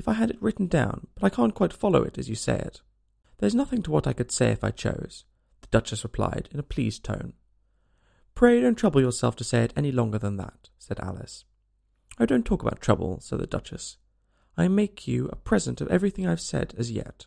if 0.00 0.08
I 0.08 0.14
had 0.14 0.30
it 0.30 0.42
written 0.42 0.66
down, 0.66 1.06
but 1.14 1.24
I 1.24 1.34
can't 1.34 1.54
quite 1.54 1.72
follow 1.72 2.02
it 2.02 2.18
as 2.18 2.28
you 2.28 2.34
say 2.34 2.54
it. 2.54 2.80
There's 3.38 3.54
nothing 3.54 3.82
to 3.82 3.90
what 3.90 4.06
I 4.06 4.12
could 4.12 4.32
say 4.32 4.50
if 4.50 4.64
I 4.64 4.70
chose, 4.70 5.24
the 5.60 5.68
Duchess 5.68 6.02
replied 6.02 6.48
in 6.50 6.58
a 6.58 6.64
pleased 6.64 7.04
tone. 7.04 7.34
Pray 8.34 8.60
don't 8.60 8.76
trouble 8.76 9.00
yourself 9.00 9.36
to 9.36 9.44
say 9.44 9.62
it 9.62 9.74
any 9.76 9.92
longer 9.92 10.18
than 10.18 10.36
that, 10.38 10.70
said 10.78 10.98
Alice. 11.00 11.44
Oh, 12.18 12.26
don't 12.26 12.44
talk 12.44 12.62
about 12.62 12.80
trouble, 12.80 13.20
said 13.20 13.38
the 13.38 13.46
Duchess. 13.46 13.98
I 14.56 14.68
make 14.68 15.06
you 15.06 15.28
a 15.28 15.36
present 15.36 15.80
of 15.80 15.88
everything 15.88 16.26
I've 16.26 16.40
said 16.40 16.74
as 16.76 16.90
yet. 16.90 17.26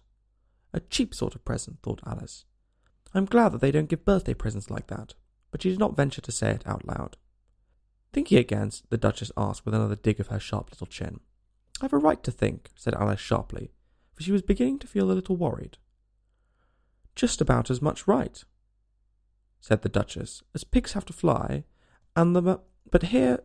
A 0.73 0.79
cheap 0.79 1.13
sort 1.13 1.35
of 1.35 1.45
present, 1.45 1.77
thought 1.81 2.01
Alice. 2.05 2.45
I'm 3.13 3.25
glad 3.25 3.49
that 3.49 3.61
they 3.61 3.71
don't 3.71 3.89
give 3.89 4.05
birthday 4.05 4.33
presents 4.33 4.71
like 4.71 4.87
that, 4.87 5.13
but 5.51 5.61
she 5.61 5.69
did 5.69 5.79
not 5.79 5.95
venture 5.95 6.21
to 6.21 6.31
say 6.31 6.49
it 6.49 6.67
out 6.67 6.87
loud. 6.87 7.17
Thinking 8.11 8.39
again, 8.39 8.71
the 8.89 8.97
Duchess 8.97 9.31
asked 9.37 9.65
with 9.65 9.75
another 9.75 9.95
dig 9.95 10.19
of 10.19 10.27
her 10.27 10.39
sharp 10.39 10.71
little 10.71 10.87
chin. 10.87 11.19
I've 11.81 11.93
a 11.93 11.97
right 11.97 12.23
to 12.23 12.31
think, 12.31 12.71
said 12.75 12.93
Alice 12.93 13.19
sharply, 13.19 13.71
for 14.13 14.23
she 14.23 14.31
was 14.31 14.41
beginning 14.41 14.79
to 14.79 14.87
feel 14.87 15.11
a 15.11 15.13
little 15.13 15.35
worried. 15.35 15.77
Just 17.15 17.41
about 17.41 17.69
as 17.69 17.81
much 17.81 18.07
right, 18.07 18.43
said 19.59 19.81
the 19.81 19.89
Duchess, 19.89 20.43
as 20.53 20.63
pigs 20.63 20.93
have 20.93 21.05
to 21.05 21.13
fly, 21.13 21.63
and 22.15 22.35
the. 22.35 22.59
But 22.89 23.03
here, 23.03 23.39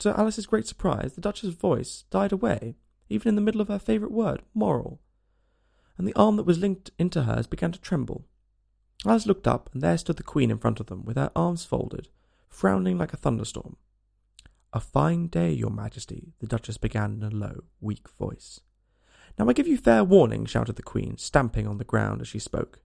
to 0.00 0.18
Alice's 0.18 0.46
great 0.46 0.66
surprise, 0.66 1.12
the 1.14 1.20
Duchess's 1.20 1.54
voice 1.54 2.04
died 2.10 2.32
away, 2.32 2.76
even 3.08 3.28
in 3.28 3.34
the 3.34 3.40
middle 3.40 3.60
of 3.60 3.68
her 3.68 3.78
favourite 3.78 4.12
word, 4.12 4.42
moral, 4.54 5.00
and 5.96 6.06
the 6.08 6.14
arm 6.14 6.36
that 6.36 6.46
was 6.46 6.58
linked 6.58 6.90
into 6.98 7.22
hers 7.22 7.46
began 7.46 7.72
to 7.72 7.80
tremble. 7.80 8.26
Alice 9.06 9.26
looked 9.26 9.46
up, 9.46 9.70
and 9.72 9.82
there 9.82 9.96
stood 9.98 10.16
the 10.16 10.22
Queen 10.22 10.50
in 10.50 10.58
front 10.58 10.80
of 10.80 10.86
them, 10.86 11.04
with 11.04 11.16
her 11.16 11.30
arms 11.36 11.64
folded, 11.64 12.08
frowning 12.48 12.98
like 12.98 13.12
a 13.12 13.16
thunderstorm. 13.16 13.76
A 14.72 14.80
fine 14.80 15.26
day, 15.26 15.50
your 15.50 15.70
majesty, 15.70 16.32
the 16.38 16.46
Duchess 16.46 16.78
began 16.78 17.14
in 17.14 17.22
a 17.24 17.30
low, 17.30 17.64
weak 17.80 18.08
voice. 18.08 18.60
Now 19.36 19.48
I 19.48 19.52
give 19.52 19.66
you 19.66 19.76
fair 19.76 20.04
warning, 20.04 20.46
shouted 20.46 20.76
the 20.76 20.82
Queen, 20.82 21.18
stamping 21.18 21.66
on 21.66 21.78
the 21.78 21.84
ground 21.84 22.20
as 22.20 22.28
she 22.28 22.38
spoke. 22.38 22.80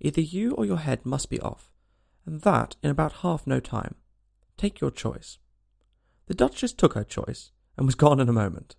Either 0.00 0.20
you 0.20 0.52
or 0.52 0.66
your 0.66 0.78
head 0.78 1.06
must 1.06 1.30
be 1.30 1.40
off, 1.40 1.72
and 2.26 2.42
that 2.42 2.76
in 2.82 2.90
about 2.90 3.22
half 3.22 3.46
no 3.46 3.58
time. 3.58 3.94
Take 4.58 4.80
your 4.80 4.90
choice. 4.90 5.38
The 6.26 6.34
Duchess 6.34 6.74
took 6.74 6.92
her 6.92 7.04
choice, 7.04 7.52
and 7.76 7.86
was 7.86 7.94
gone 7.94 8.20
in 8.20 8.28
a 8.28 8.32
moment. 8.32 8.76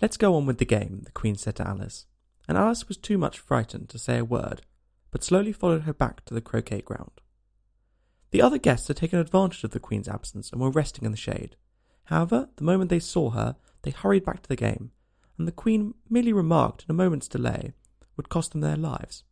Let's 0.00 0.16
go 0.16 0.34
on 0.36 0.46
with 0.46 0.58
the 0.58 0.64
game, 0.64 1.02
the 1.04 1.12
Queen 1.12 1.36
said 1.36 1.56
to 1.56 1.68
Alice, 1.68 2.06
and 2.48 2.56
Alice 2.56 2.88
was 2.88 2.96
too 2.96 3.18
much 3.18 3.38
frightened 3.38 3.90
to 3.90 3.98
say 3.98 4.18
a 4.18 4.24
word, 4.24 4.62
but 5.10 5.22
slowly 5.22 5.52
followed 5.52 5.82
her 5.82 5.92
back 5.92 6.24
to 6.24 6.34
the 6.34 6.40
croquet 6.40 6.80
ground. 6.80 7.20
The 8.34 8.42
other 8.42 8.58
guests 8.58 8.88
had 8.88 8.96
taken 8.96 9.20
advantage 9.20 9.62
of 9.62 9.70
the 9.70 9.78
Queen's 9.78 10.08
absence 10.08 10.50
and 10.50 10.60
were 10.60 10.68
resting 10.68 11.04
in 11.04 11.12
the 11.12 11.16
shade. 11.16 11.54
However, 12.06 12.48
the 12.56 12.64
moment 12.64 12.90
they 12.90 12.98
saw 12.98 13.30
her, 13.30 13.54
they 13.82 13.92
hurried 13.92 14.24
back 14.24 14.42
to 14.42 14.48
the 14.48 14.56
game, 14.56 14.90
and 15.38 15.46
the 15.46 15.52
Queen 15.52 15.94
merely 16.10 16.32
remarked 16.32 16.82
in 16.82 16.90
a 16.90 16.98
moment's 16.98 17.28
delay 17.28 17.74
would 18.16 18.28
cost 18.28 18.50
them 18.50 18.60
their 18.60 18.74
lives. 18.74 19.22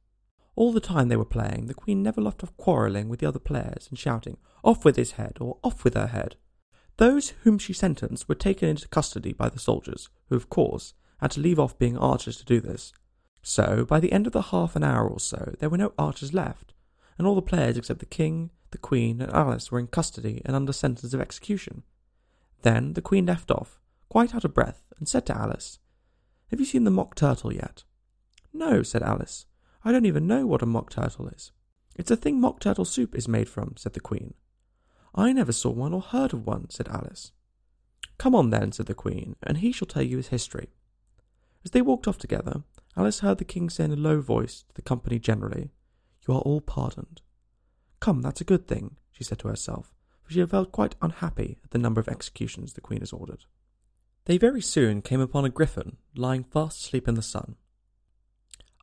All 0.55 0.73
the 0.73 0.79
time 0.79 1.09
they 1.09 1.17
were 1.17 1.25
playing, 1.25 1.67
the 1.67 1.75
Queen 1.75 2.01
never 2.01 2.21
left 2.21 2.45
off 2.45 2.57
quarrelling 2.57 3.09
with 3.09 3.19
the 3.19 3.27
other 3.27 3.41
players 3.41 3.89
and 3.91 3.99
shouting, 3.99 4.37
Off 4.63 4.85
with 4.85 4.95
his 4.95 5.11
head, 5.13 5.37
or 5.41 5.59
Off 5.65 5.83
with 5.83 5.95
her 5.95 6.07
head. 6.07 6.37
Those 6.99 7.31
whom 7.43 7.59
she 7.59 7.73
sentenced 7.73 8.29
were 8.29 8.37
taken 8.37 8.69
into 8.69 8.87
custody 8.87 9.33
by 9.33 9.49
the 9.49 9.59
soldiers, 9.59 10.11
who, 10.29 10.37
of 10.37 10.49
course, 10.49 10.95
had 11.19 11.33
to 11.33 11.41
leave 11.41 11.59
off 11.59 11.77
being 11.77 11.99
archers 11.99 12.37
to 12.37 12.45
do 12.45 12.61
this. 12.61 12.93
So, 13.43 13.85
by 13.85 13.99
the 13.99 14.13
end 14.13 14.29
of 14.29 14.33
the 14.33 14.43
half 14.43 14.77
an 14.77 14.85
hour 14.85 15.09
or 15.09 15.19
so, 15.19 15.57
there 15.59 15.71
were 15.71 15.77
no 15.77 15.93
archers 15.99 16.33
left, 16.33 16.73
and 17.19 17.27
all 17.27 17.35
the 17.35 17.43
players 17.43 17.77
except 17.77 17.99
the 17.99 18.07
King, 18.07 18.51
the 18.73 18.79
Queen, 18.79 19.21
and 19.21 19.33
Alice 19.33 19.71
were 19.71 19.79
in 19.79 19.87
custody 19.87 20.43
and 20.45 20.57
under 20.57 20.73
sentence 20.73 21.15
of 21.15 21.21
execution. 21.21 21.83
Then 22.63 22.95
the 22.95 23.03
Queen 23.03 23.27
left 23.27 23.51
off, 23.51 23.81
quite 24.09 24.35
out 24.35 24.45
of 24.45 24.55
breath, 24.55 24.93
and 24.99 25.09
said 25.09 25.27
to 25.27 25.37
Alice, 25.37 25.79
Have 26.51 26.61
you 26.61 26.67
seen 26.67 26.85
the 26.85 26.91
mock 26.91 27.15
turtle 27.15 27.53
yet? 27.53 27.85
No, 28.53 28.83
said 28.83 29.03
Alice. 29.03 29.47
I 29.85 29.93
don't 29.93 30.07
even 30.07 30.27
know 30.27 30.47
what 30.47 30.63
a 30.63 30.67
mock 30.67 30.91
turtle 30.91 31.29
is. 31.29 31.51
It's 31.97 32.11
a 32.11 32.17
thing 32.17 32.41
mock 32.41 32.61
turtle 32.61 32.85
soup 32.85 33.15
is 33.15 33.29
made 33.29 33.49
from, 33.49 33.75
said 33.77 33.95
the 33.95 34.01
Queen. 34.01 34.35
I 35.15 35.33
never 35.33 35.53
saw 35.53 35.71
one 35.71 35.93
or 35.93 36.01
heard 36.01 36.33
of 36.33 36.47
one, 36.47 36.71
said 36.71 36.89
Alice. 36.89 37.33
Come 38.19 38.35
on 38.35 38.51
then, 38.51 38.73
said 38.73 38.87
the 38.87 38.95
Queen, 38.95 39.37
and 39.43 39.59
he 39.59 39.73
shall 39.73 39.89
tell 39.89 40.03
you 40.03 40.17
his 40.17 40.29
history. 40.29 40.69
As 41.65 41.73
they 41.73 41.83
walked 41.83 42.09
off 42.09 42.19
together, 42.19 42.63
Alice 42.97 43.21
heard 43.21 43.39
the 43.39 43.45
King 43.45 43.69
say 43.69 43.85
in 43.85 43.93
a 43.93 43.97
low 43.97 44.21
voice 44.21 44.65
to 44.69 44.75
the 44.75 44.83
company 44.83 45.19
generally, 45.19 45.71
You 46.27 46.35
are 46.35 46.41
all 46.41 46.61
pardoned. 46.61 47.21
Come, 48.03 48.21
that's 48.21 48.41
a 48.41 48.45
good 48.45 48.67
thing, 48.67 48.97
she 49.13 49.23
said 49.23 49.39
to 49.39 49.49
herself, 49.49 49.95
for 50.25 50.33
she 50.33 50.41
had 50.41 50.51
felt 50.51 50.73
quite 50.73 50.97
unhappy 51.01 51.59
at 51.63 51.71
the 51.71 51.79
number 51.79 52.01
of 52.01 52.09
executions 52.09 52.73
the 52.73 52.81
Queen 52.81 52.99
has 52.99 53.13
ordered. 53.13 53.45
They 54.25 54.39
very 54.39 54.61
soon 54.61 55.03
came 55.03 55.21
upon 55.21 55.45
a 55.45 55.49
Gryphon 55.49 55.99
lying 56.17 56.43
fast 56.43 56.81
asleep 56.81 57.07
in 57.07 57.15
the 57.15 57.23
sun. 57.23 57.55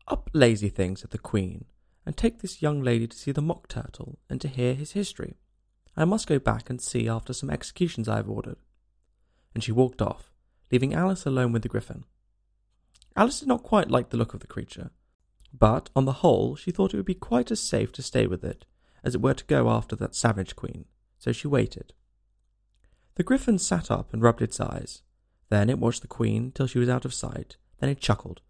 Up, 0.07 0.29
lazy 0.31 0.69
thing, 0.69 0.95
said 0.95 1.09
the 1.09 1.17
Queen, 1.17 1.65
and 2.05 2.15
take 2.15 2.39
this 2.39 2.61
young 2.61 2.81
lady 2.81 3.07
to 3.07 3.17
see 3.17 3.33
the 3.33 3.41
mock 3.41 3.67
turtle 3.67 4.19
and 4.29 4.39
to 4.39 4.47
hear 4.47 4.73
his 4.73 4.93
history. 4.93 5.35
I 5.97 6.05
must 6.05 6.25
go 6.25 6.39
back 6.39 6.69
and 6.69 6.79
see 6.79 7.09
after 7.09 7.33
some 7.33 7.49
executions 7.49 8.07
I 8.07 8.15
have 8.15 8.29
ordered. 8.29 8.59
And 9.53 9.61
she 9.61 9.73
walked 9.73 10.01
off, 10.01 10.31
leaving 10.71 10.93
Alice 10.93 11.25
alone 11.25 11.51
with 11.51 11.63
the 11.63 11.67
Gryphon. 11.67 12.05
Alice 13.17 13.41
did 13.41 13.49
not 13.49 13.63
quite 13.63 13.91
like 13.91 14.11
the 14.11 14.17
look 14.17 14.33
of 14.33 14.39
the 14.39 14.47
creature, 14.47 14.91
but 15.51 15.89
on 15.93 16.05
the 16.05 16.23
whole 16.23 16.55
she 16.55 16.71
thought 16.71 16.93
it 16.93 16.97
would 16.97 17.05
be 17.05 17.15
quite 17.15 17.51
as 17.51 17.59
safe 17.59 17.91
to 17.91 18.01
stay 18.01 18.25
with 18.25 18.45
it 18.45 18.63
as 19.03 19.15
it 19.15 19.21
were 19.21 19.33
to 19.33 19.45
go 19.45 19.69
after 19.69 19.95
that 19.95 20.15
savage 20.15 20.55
queen, 20.55 20.85
so 21.17 21.31
she 21.31 21.47
waited. 21.47 21.93
The 23.15 23.23
Gryphon 23.23 23.59
sat 23.59 23.91
up 23.91 24.13
and 24.13 24.21
rubbed 24.21 24.41
its 24.41 24.59
eyes. 24.59 25.01
Then 25.49 25.69
it 25.69 25.79
watched 25.79 26.01
the 26.01 26.07
queen 26.07 26.51
till 26.51 26.67
she 26.67 26.79
was 26.79 26.89
out 26.89 27.05
of 27.05 27.13
sight. 27.13 27.57
Then 27.79 27.89
it 27.89 27.99
chuckled. 27.99 28.41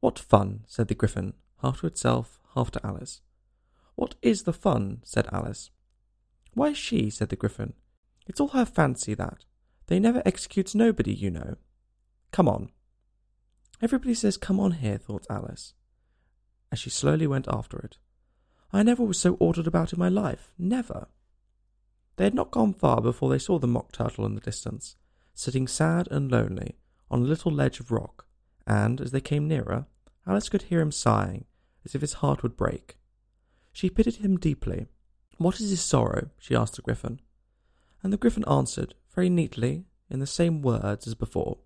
What 0.00 0.18
fun, 0.18 0.64
said 0.66 0.88
the 0.88 0.94
Gryphon, 0.94 1.34
half 1.62 1.80
to 1.80 1.86
itself, 1.86 2.40
half 2.54 2.70
to 2.72 2.86
Alice. 2.86 3.20
What 3.94 4.14
is 4.22 4.42
the 4.42 4.52
fun? 4.52 5.02
said 5.04 5.28
Alice. 5.30 5.70
Why 6.54 6.72
she, 6.72 7.10
said 7.10 7.28
the 7.28 7.36
Gryphon. 7.36 7.74
It's 8.26 8.40
all 8.40 8.48
her 8.48 8.64
fancy, 8.64 9.14
that. 9.14 9.44
They 9.86 10.00
never 10.00 10.22
executes 10.24 10.74
nobody, 10.74 11.12
you 11.12 11.30
know. 11.30 11.56
Come 12.30 12.48
on. 12.48 12.70
Everybody 13.80 14.14
says 14.14 14.36
come 14.36 14.60
on 14.60 14.72
here, 14.72 14.96
thought 14.96 15.26
Alice, 15.28 15.74
as 16.70 16.78
she 16.78 16.88
slowly 16.88 17.26
went 17.26 17.48
after 17.48 17.78
it. 17.78 17.98
I 18.72 18.82
never 18.82 19.02
was 19.02 19.18
so 19.18 19.34
ordered 19.34 19.66
about 19.66 19.92
in 19.92 19.98
my 19.98 20.08
life. 20.08 20.52
Never. 20.58 21.08
They 22.16 22.24
had 22.24 22.34
not 22.34 22.50
gone 22.50 22.72
far 22.72 23.00
before 23.00 23.30
they 23.30 23.38
saw 23.38 23.58
the 23.58 23.66
mock 23.66 23.92
turtle 23.92 24.24
in 24.24 24.34
the 24.34 24.40
distance, 24.40 24.96
sitting 25.34 25.66
sad 25.66 26.08
and 26.10 26.30
lonely 26.30 26.76
on 27.10 27.20
a 27.20 27.26
little 27.26 27.52
ledge 27.52 27.80
of 27.80 27.90
rock, 27.90 28.26
and 28.66 29.00
as 29.00 29.10
they 29.10 29.20
came 29.20 29.46
nearer, 29.46 29.86
Alice 30.26 30.48
could 30.48 30.62
hear 30.62 30.80
him 30.80 30.92
sighing, 30.92 31.44
as 31.84 31.94
if 31.94 32.00
his 32.00 32.14
heart 32.14 32.42
would 32.42 32.56
break. 32.56 32.96
She 33.72 33.90
pitied 33.90 34.16
him 34.16 34.38
deeply, 34.38 34.86
What 35.36 35.60
is 35.60 35.70
his 35.70 35.82
sorrow? 35.82 36.30
she 36.38 36.54
asked 36.54 36.76
the 36.76 36.82
Gryphon. 36.82 37.20
And 38.02 38.12
the 38.12 38.16
Gryphon 38.16 38.44
answered, 38.48 38.94
very 39.14 39.28
neatly, 39.28 39.84
in 40.10 40.20
the 40.20 40.26
same 40.26 40.62
words 40.62 41.06
as 41.06 41.14
before. 41.14 41.58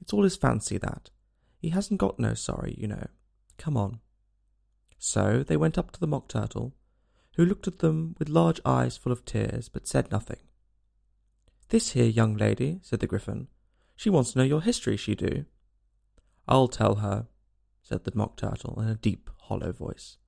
It's 0.00 0.12
all 0.12 0.22
his 0.22 0.36
fancy, 0.36 0.78
that. 0.78 1.10
He 1.58 1.70
hasn't 1.70 2.00
got 2.00 2.18
no 2.18 2.34
sorry, 2.34 2.74
you 2.78 2.88
know. 2.88 3.08
Come 3.58 3.76
on. 3.76 4.00
So 5.02 5.42
they 5.42 5.56
went 5.56 5.78
up 5.78 5.92
to 5.92 5.98
the 5.98 6.06
Mock 6.06 6.28
Turtle, 6.28 6.74
who 7.36 7.44
looked 7.46 7.66
at 7.66 7.78
them 7.78 8.14
with 8.18 8.28
large 8.28 8.60
eyes 8.66 8.98
full 8.98 9.12
of 9.12 9.24
tears, 9.24 9.70
but 9.70 9.88
said 9.88 10.12
nothing. 10.12 10.40
This 11.70 11.92
here 11.92 12.04
young 12.04 12.36
lady, 12.36 12.80
said 12.82 13.00
the 13.00 13.06
Gryphon, 13.06 13.48
she 13.96 14.10
wants 14.10 14.32
to 14.32 14.38
know 14.38 14.44
your 14.44 14.60
history, 14.60 14.98
she 14.98 15.14
do. 15.14 15.46
I'll 16.46 16.68
tell 16.68 16.96
her, 16.96 17.28
said 17.82 18.04
the 18.04 18.12
Mock 18.14 18.36
Turtle 18.36 18.78
in 18.78 18.88
a 18.88 18.94
deep, 18.94 19.30
hollow 19.38 19.72
voice. 19.72 20.18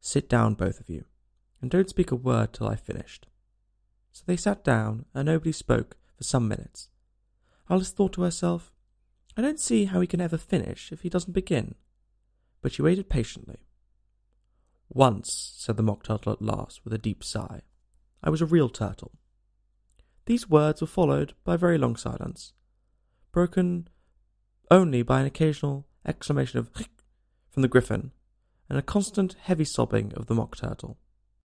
Sit 0.00 0.28
down, 0.28 0.52
both 0.52 0.80
of 0.80 0.90
you, 0.90 1.06
and 1.62 1.70
don't 1.70 1.88
speak 1.88 2.10
a 2.10 2.16
word 2.16 2.52
till 2.52 2.68
I've 2.68 2.80
finished. 2.80 3.26
So 4.12 4.24
they 4.26 4.36
sat 4.36 4.62
down, 4.62 5.06
and 5.14 5.26
nobody 5.26 5.52
spoke 5.52 5.96
for 6.14 6.24
some 6.24 6.46
minutes. 6.46 6.90
Alice 7.70 7.90
thought 7.90 8.12
to 8.14 8.22
herself, 8.22 8.70
I 9.34 9.40
don't 9.40 9.60
see 9.60 9.86
how 9.86 10.02
he 10.02 10.06
can 10.06 10.20
ever 10.20 10.36
finish 10.36 10.92
if 10.92 11.00
he 11.00 11.08
doesn't 11.08 11.32
begin. 11.32 11.74
But 12.60 12.72
she 12.72 12.82
waited 12.82 13.08
patiently. 13.08 13.60
Once, 14.92 15.52
said 15.56 15.76
the 15.76 15.84
Mock 15.84 16.02
Turtle 16.02 16.32
at 16.32 16.42
last, 16.42 16.84
with 16.84 16.92
a 16.92 16.98
deep 16.98 17.22
sigh, 17.22 17.62
I 18.24 18.30
was 18.30 18.42
a 18.42 18.46
real 18.46 18.68
turtle. 18.68 19.12
These 20.26 20.50
words 20.50 20.80
were 20.80 20.86
followed 20.88 21.34
by 21.44 21.54
a 21.54 21.58
very 21.58 21.78
long 21.78 21.94
silence, 21.94 22.52
broken 23.30 23.88
only 24.68 25.02
by 25.02 25.20
an 25.20 25.26
occasional 25.26 25.86
exclamation 26.04 26.58
of 26.58 26.70
from 27.50 27.62
the 27.62 27.68
Gryphon, 27.68 28.10
and 28.68 28.78
a 28.78 28.82
constant 28.82 29.36
heavy 29.40 29.64
sobbing 29.64 30.12
of 30.14 30.26
the 30.26 30.34
Mock 30.34 30.56
Turtle. 30.56 30.98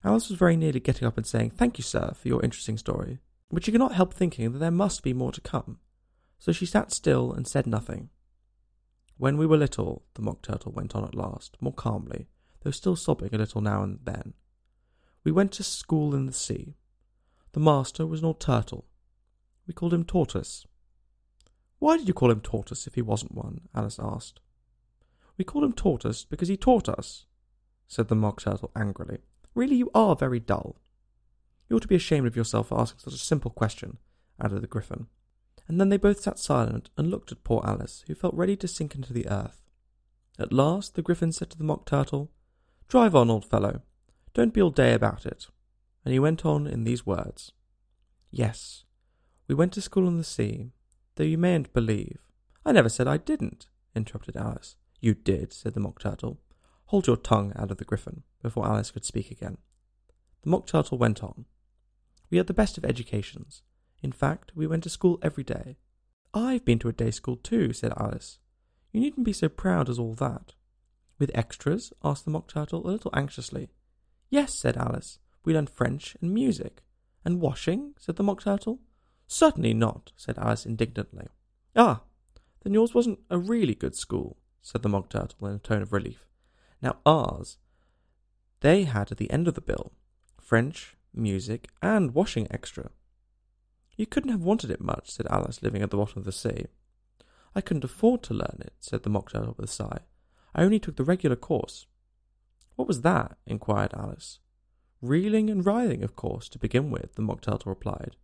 Alice 0.04 0.30
was 0.30 0.38
very 0.38 0.58
nearly 0.58 0.82
getting 0.82 1.08
up 1.08 1.17
and 1.17 1.25
saying, 1.25 1.52
Thank 1.52 1.78
you, 1.78 1.84
sir, 1.84 2.12
for 2.15 2.28
your 2.28 2.43
interesting 2.43 2.78
story, 2.78 3.19
but 3.49 3.63
she 3.63 3.71
could 3.71 3.80
not 3.80 3.95
help 3.95 4.13
thinking 4.13 4.52
that 4.52 4.60
there 4.60 4.69
must 4.69 5.02
be 5.02 5.13
more 5.13 5.32
to 5.32 5.41
come, 5.41 5.80
so 6.39 6.52
she 6.52 6.65
sat 6.65 6.91
still 6.91 7.32
and 7.32 7.47
said 7.47 7.65
nothing. 7.65 8.10
When 9.17 9.38
we 9.38 9.45
were 9.45 9.58
little, 9.58 10.04
the 10.15 10.21
Mock 10.21 10.41
Turtle 10.41 10.73
went 10.73 10.93
on 10.93 11.06
at 11.06 11.15
last, 11.15 11.58
more 11.62 11.73
calmly, 11.73 12.28
though 12.61 12.71
still 12.71 12.95
sobbing 12.95 13.33
a 13.33 13.37
little 13.37 13.61
now 13.61 13.83
and 13.83 13.99
then, 14.03 14.33
we 15.23 15.31
went 15.31 15.51
to 15.53 15.63
school 15.63 16.15
in 16.15 16.25
the 16.25 16.33
sea. 16.33 16.75
The 17.51 17.59
master 17.59 18.05
was 18.05 18.21
an 18.21 18.27
old 18.27 18.39
turtle. 18.39 18.85
We 19.67 19.73
called 19.73 19.93
him 19.93 20.05
Tortoise. 20.05 20.65
Why 21.79 21.97
did 21.97 22.07
you 22.07 22.13
call 22.13 22.31
him 22.31 22.41
Tortoise 22.41 22.87
if 22.87 22.95
he 22.95 23.01
wasn't 23.01 23.35
one? 23.35 23.61
Alice 23.73 23.99
asked. 24.01 24.39
We 25.37 25.45
called 25.45 25.63
him 25.63 25.73
Tortoise 25.73 26.25
because 26.25 26.47
he 26.47 26.57
taught 26.57 26.89
us, 26.89 27.25
said 27.87 28.07
the 28.07 28.15
Mock 28.15 28.41
Turtle 28.41 28.71
angrily. 28.75 29.19
Really, 29.55 29.75
you 29.75 29.89
are 29.93 30.15
very 30.15 30.39
dull. 30.39 30.81
You 31.69 31.75
ought 31.75 31.81
to 31.83 31.87
be 31.87 31.95
ashamed 31.95 32.27
of 32.27 32.35
yourself 32.35 32.67
for 32.69 32.79
asking 32.79 32.99
such 32.99 33.13
a 33.13 33.17
simple 33.17 33.51
question, 33.51 33.97
added 34.41 34.61
the 34.61 34.67
Gryphon. 34.67 35.07
And 35.67 35.79
then 35.79 35.89
they 35.89 35.97
both 35.97 36.19
sat 36.19 36.39
silent 36.39 36.89
and 36.97 37.09
looked 37.09 37.31
at 37.31 37.43
poor 37.43 37.61
Alice, 37.63 38.03
who 38.07 38.15
felt 38.15 38.33
ready 38.33 38.55
to 38.57 38.67
sink 38.67 38.95
into 38.95 39.13
the 39.13 39.27
earth. 39.27 39.61
At 40.37 40.51
last 40.51 40.95
the 40.95 41.01
Gryphon 41.01 41.31
said 41.31 41.49
to 41.51 41.57
the 41.57 41.63
Mock 41.63 41.85
Turtle, 41.85 42.31
Drive 42.89 43.13
on, 43.13 43.30
old 43.30 43.45
fellow. 43.45 43.82
Don't 44.34 44.54
be 44.54 44.62
all 44.62 44.71
day 44.71 44.93
about 44.93 45.25
it. 45.25 45.45
And 46.04 46.12
he 46.12 46.19
went 46.19 46.43
on 46.43 46.65
in 46.65 46.84
these 46.84 47.06
words 47.06 47.52
Yes, 48.32 48.84
we 49.47 49.54
went 49.54 49.73
to 49.73 49.82
school 49.82 50.08
on 50.08 50.17
the 50.17 50.23
sea, 50.23 50.71
though 51.15 51.23
you 51.23 51.38
mayn't 51.38 51.71
believe. 51.71 52.19
I 52.65 52.71
never 52.71 52.89
said 52.89 53.08
I 53.08 53.17
didn't, 53.17 53.67
interrupted 53.95 54.36
Alice. 54.36 54.75
You 54.99 55.13
did, 55.13 55.54
said 55.54 55.75
the 55.75 55.80
Mock 55.80 55.99
Turtle. 55.99 56.39
Hold 56.86 57.06
your 57.06 57.17
tongue, 57.17 57.54
added 57.56 57.78
the 57.78 57.86
Gryphon, 57.86 58.23
before 58.41 58.65
Alice 58.65 58.89
could 58.89 59.06
speak 59.06 59.30
again. 59.30 59.60
The 60.41 60.49
Mock 60.49 60.65
Turtle 60.65 60.97
went 60.97 61.23
on. 61.23 61.45
We 62.32 62.38
had 62.38 62.47
the 62.47 62.54
best 62.54 62.78
of 62.78 62.86
educations. 62.86 63.62
In 64.02 64.12
fact, 64.12 64.52
we 64.56 64.65
went 64.65 64.84
to 64.84 64.89
school 64.89 65.19
every 65.21 65.43
day. 65.43 65.78
I've 66.34 66.65
been 66.65 66.80
to 66.80 66.89
a 66.89 66.93
day 66.93 67.12
school 67.12 67.36
too, 67.36 67.71
said 67.71 67.93
Alice. 67.97 68.39
You 68.91 68.99
needn't 68.99 69.25
be 69.25 69.34
so 69.34 69.47
proud 69.47 69.89
as 69.89 69.99
all 69.99 70.15
that. 70.15 70.54
With 71.19 71.32
extras? 71.36 71.93
asked 72.03 72.25
the 72.25 72.32
Mock 72.32 72.47
Turtle, 72.47 72.88
a 72.88 72.89
little 72.89 73.12
anxiously. 73.13 73.69
Yes, 74.29 74.58
said 74.58 74.77
Alice. 74.77 75.19
We 75.43 75.53
learned 75.53 75.69
French 75.69 76.15
and 76.21 76.34
music. 76.34 76.82
And 77.25 77.41
washing? 77.41 77.93
said 77.99 78.15
the 78.15 78.23
Mock 78.23 78.41
Turtle. 78.41 78.79
Certainly 79.27 79.73
not, 79.73 80.13
said 80.15 80.38
Alice 80.38 80.65
indignantly. 80.65 81.27
Ah, 81.75 82.01
then 82.63 82.73
yours 82.73 82.93
wasn't 82.93 83.19
a 83.29 83.38
really 83.38 83.75
good 83.75 83.95
school, 83.95 84.38
said 84.62 84.82
the 84.82 84.89
Mock 84.89 85.10
Turtle 85.10 85.47
in 85.47 85.55
a 85.55 85.60
tone 85.60 85.82
of 85.82 85.93
relief. 85.93 86.25
Now 86.82 86.97
ours, 87.05 87.58
they 88.62 88.84
had 88.84 89.12
at 89.12 89.17
the 89.17 89.29
end 89.32 89.47
of 89.47 89.53
the 89.53 89.62
bill 89.62 89.91
French, 90.41 90.95
music, 91.13 91.69
and 91.82 92.15
washing 92.15 92.47
extra. 92.49 92.89
You 93.95 94.05
couldn't 94.05 94.32
have 94.32 94.41
wanted 94.41 94.71
it 94.71 94.82
much, 94.82 95.12
said 95.12 95.27
Alice, 95.29 95.62
living 95.62 95.82
at 95.82 95.91
the 95.91 95.97
bottom 95.97 96.19
of 96.19 96.25
the 96.25 96.32
sea. 96.32 96.65
I 97.53 97.62
couldn't 97.62 97.84
afford 97.84 98.23
to 98.23 98.34
learn 98.34 98.60
it, 98.62 98.73
said 98.79 99.03
the 99.03 99.10
Mock 99.10 99.32
Turtle 99.32 99.55
with 99.58 99.69
a 99.69 99.71
sigh. 99.71 99.99
I 100.55 100.63
only 100.63 100.79
took 100.79 100.95
the 100.95 101.03
regular 101.03 101.35
course. 101.35 101.85
What 102.75 102.88
was 102.88 103.01
that? 103.01 103.38
inquired 103.45 103.93
Alice. 103.93 104.39
Reeling 105.01 105.49
and 105.49 105.65
writhing, 105.65 106.03
of 106.03 106.15
course, 106.15 106.49
to 106.49 106.59
begin 106.59 106.91
with, 106.91 107.15
the 107.15 107.21
Mock 107.21 107.41
Turtle 107.41 107.69
replied, 107.69 108.15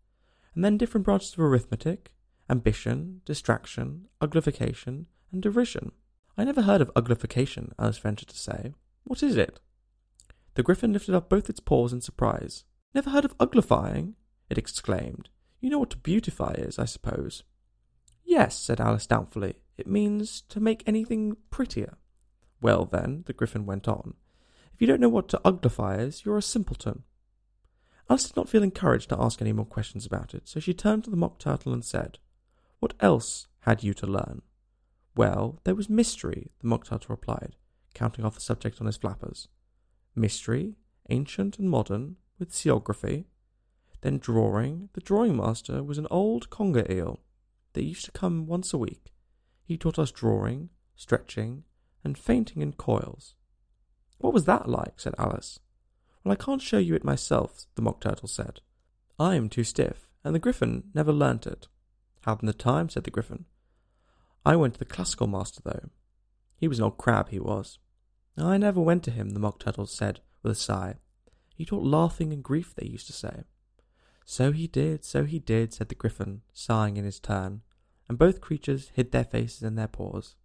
and 0.53 0.63
then 0.63 0.77
different 0.77 1.05
branches 1.05 1.33
of 1.33 1.39
arithmetic, 1.39 2.11
ambition, 2.49 3.21
distraction, 3.25 4.07
uglification, 4.21 5.05
and 5.31 5.41
derision. 5.41 5.91
I 6.37 6.43
never 6.43 6.63
heard 6.63 6.81
of 6.81 6.93
uglification, 6.95 7.71
Alice 7.79 7.97
ventured 7.97 8.29
to 8.29 8.37
say. 8.37 8.73
What 9.03 9.23
is 9.23 9.37
it? 9.37 9.59
The 10.55 10.63
Gryphon 10.63 10.93
lifted 10.93 11.15
up 11.15 11.29
both 11.29 11.49
its 11.49 11.59
paws 11.59 11.93
in 11.93 12.01
surprise. 12.01 12.63
Never 12.93 13.09
heard 13.09 13.25
of 13.25 13.37
uglifying? 13.37 14.13
it 14.49 14.57
exclaimed. 14.57 15.29
You 15.59 15.69
know 15.69 15.79
what 15.79 15.89
to 15.91 15.97
beautify 15.97 16.53
is, 16.57 16.77
I 16.77 16.85
suppose. 16.85 17.43
Yes, 18.23 18.57
said 18.57 18.79
Alice 18.79 19.07
doubtfully. 19.07 19.55
It 19.77 19.87
means 19.87 20.41
to 20.49 20.59
make 20.59 20.83
anything 20.85 21.37
prettier. 21.49 21.97
Well, 22.61 22.85
then, 22.85 23.23
the 23.25 23.33
Gryphon 23.33 23.65
went 23.65 23.87
on, 23.87 24.15
if 24.75 24.81
you 24.81 24.87
don't 24.87 24.99
know 24.99 25.07
what 25.07 25.29
to 25.29 25.41
uglify 25.45 26.01
is, 26.01 26.25
you're 26.25 26.37
a 26.37 26.41
simpleton. 26.41 27.03
Alice 28.09 28.25
did 28.25 28.35
not 28.35 28.49
feel 28.49 28.61
encouraged 28.61 29.07
to 29.07 29.17
ask 29.17 29.41
any 29.41 29.53
more 29.53 29.65
questions 29.65 30.05
about 30.05 30.33
it, 30.33 30.49
so 30.49 30.59
she 30.59 30.73
turned 30.73 31.05
to 31.05 31.09
the 31.09 31.15
Mock 31.15 31.39
Turtle 31.39 31.71
and 31.71 31.83
said, 31.83 32.19
What 32.79 32.93
else 32.99 33.47
had 33.61 33.83
you 33.83 33.93
to 33.93 34.05
learn? 34.05 34.41
Well, 35.15 35.61
there 35.63 35.75
was 35.75 35.89
mystery, 35.89 36.51
the 36.59 36.67
Mock 36.67 36.85
Turtle 36.85 37.07
replied, 37.15 37.55
counting 37.93 38.25
off 38.25 38.35
the 38.35 38.41
subject 38.41 38.81
on 38.81 38.87
his 38.87 38.97
flappers. 38.97 39.47
Mystery, 40.13 40.75
ancient 41.09 41.57
and 41.57 41.69
modern, 41.69 42.17
with 42.37 42.51
seaography. 42.51 43.23
Then 44.01 44.17
drawing. 44.17 44.89
The 44.91 44.99
drawing 44.99 45.37
master 45.37 45.81
was 45.81 45.97
an 45.97 46.07
old 46.11 46.49
conger 46.49 46.85
eel 46.91 47.21
that 47.73 47.85
used 47.85 48.03
to 48.05 48.11
come 48.11 48.45
once 48.45 48.73
a 48.73 48.77
week. 48.77 49.13
He 49.63 49.77
taught 49.77 49.97
us 49.97 50.11
drawing, 50.11 50.69
stretching, 50.97 51.63
and 52.05 52.17
fainting 52.17 52.61
in 52.61 52.73
coils. 52.73 53.35
What 54.19 54.33
was 54.33 54.45
that 54.45 54.69
like? 54.69 54.99
said 54.99 55.15
Alice. 55.17 55.59
Well, 56.23 56.31
I 56.31 56.35
can't 56.35 56.61
show 56.61 56.77
you 56.77 56.95
it 56.95 57.03
myself, 57.03 57.65
the 57.75 57.81
Mock 57.81 57.99
Turtle 57.99 58.27
said. 58.27 58.61
I 59.19 59.35
am 59.35 59.49
too 59.49 59.63
stiff, 59.63 60.07
and 60.23 60.33
the 60.33 60.39
Gryphon 60.39 60.85
never 60.93 61.11
learnt 61.11 61.45
it. 61.45 61.67
Hadn't 62.21 62.45
the 62.45 62.53
time, 62.53 62.89
said 62.89 63.03
the 63.03 63.11
Gryphon. 63.11 63.45
I 64.45 64.55
went 64.55 64.75
to 64.75 64.79
the 64.79 64.85
classical 64.85 65.27
master, 65.27 65.61
though. 65.63 65.89
He 66.57 66.67
was 66.67 66.79
an 66.79 66.85
old 66.85 66.97
crab, 66.97 67.29
he 67.29 67.39
was. 67.39 67.79
I 68.37 68.57
never 68.57 68.81
went 68.81 69.03
to 69.03 69.11
him, 69.11 69.31
the 69.31 69.39
Mock 69.39 69.59
Turtle 69.59 69.85
said 69.85 70.21
with 70.41 70.51
a 70.51 70.55
sigh. 70.55 70.95
He 71.55 71.65
taught 71.65 71.83
laughing 71.83 72.33
and 72.33 72.43
grief, 72.43 72.73
they 72.75 72.87
used 72.87 73.07
to 73.07 73.13
say. 73.13 73.43
So 74.25 74.51
he 74.51 74.67
did, 74.67 75.05
so 75.05 75.23
he 75.23 75.39
did, 75.39 75.73
said 75.73 75.89
the 75.89 75.95
Gryphon, 75.95 76.41
sighing 76.53 76.97
in 76.97 77.05
his 77.05 77.19
turn, 77.19 77.61
and 78.09 78.17
both 78.17 78.41
creatures 78.41 78.91
hid 78.93 79.11
their 79.11 79.23
faces 79.23 79.63
in 79.63 79.75
their 79.75 79.87
paws. 79.87 80.35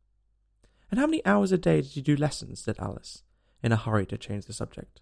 And 0.91 0.99
how 0.99 1.07
many 1.07 1.25
hours 1.25 1.53
a 1.53 1.59
day 1.59 1.83
did 1.83 1.97
you 1.97 2.03
do 2.03 2.17
lessons? 2.17 2.61
said 2.61 2.77
Alice, 2.79 3.23
in 3.63 3.73
a 3.73 3.77
hurry 3.77 4.07
to 4.07 4.19
change 4.19 4.47
the 4.47 4.53
subject. 4.53 5.01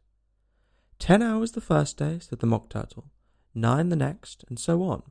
Ten 0.98 1.22
hours 1.22 1.52
the 1.52 1.60
first 1.60 1.96
day, 1.96 2.18
said 2.18 2.40
the 2.40 2.46
Mock 2.46 2.68
Turtle, 2.68 3.10
nine 3.54 3.88
the 3.88 3.96
next, 3.96 4.44
and 4.48 4.58
so 4.58 4.82
on. 4.82 5.02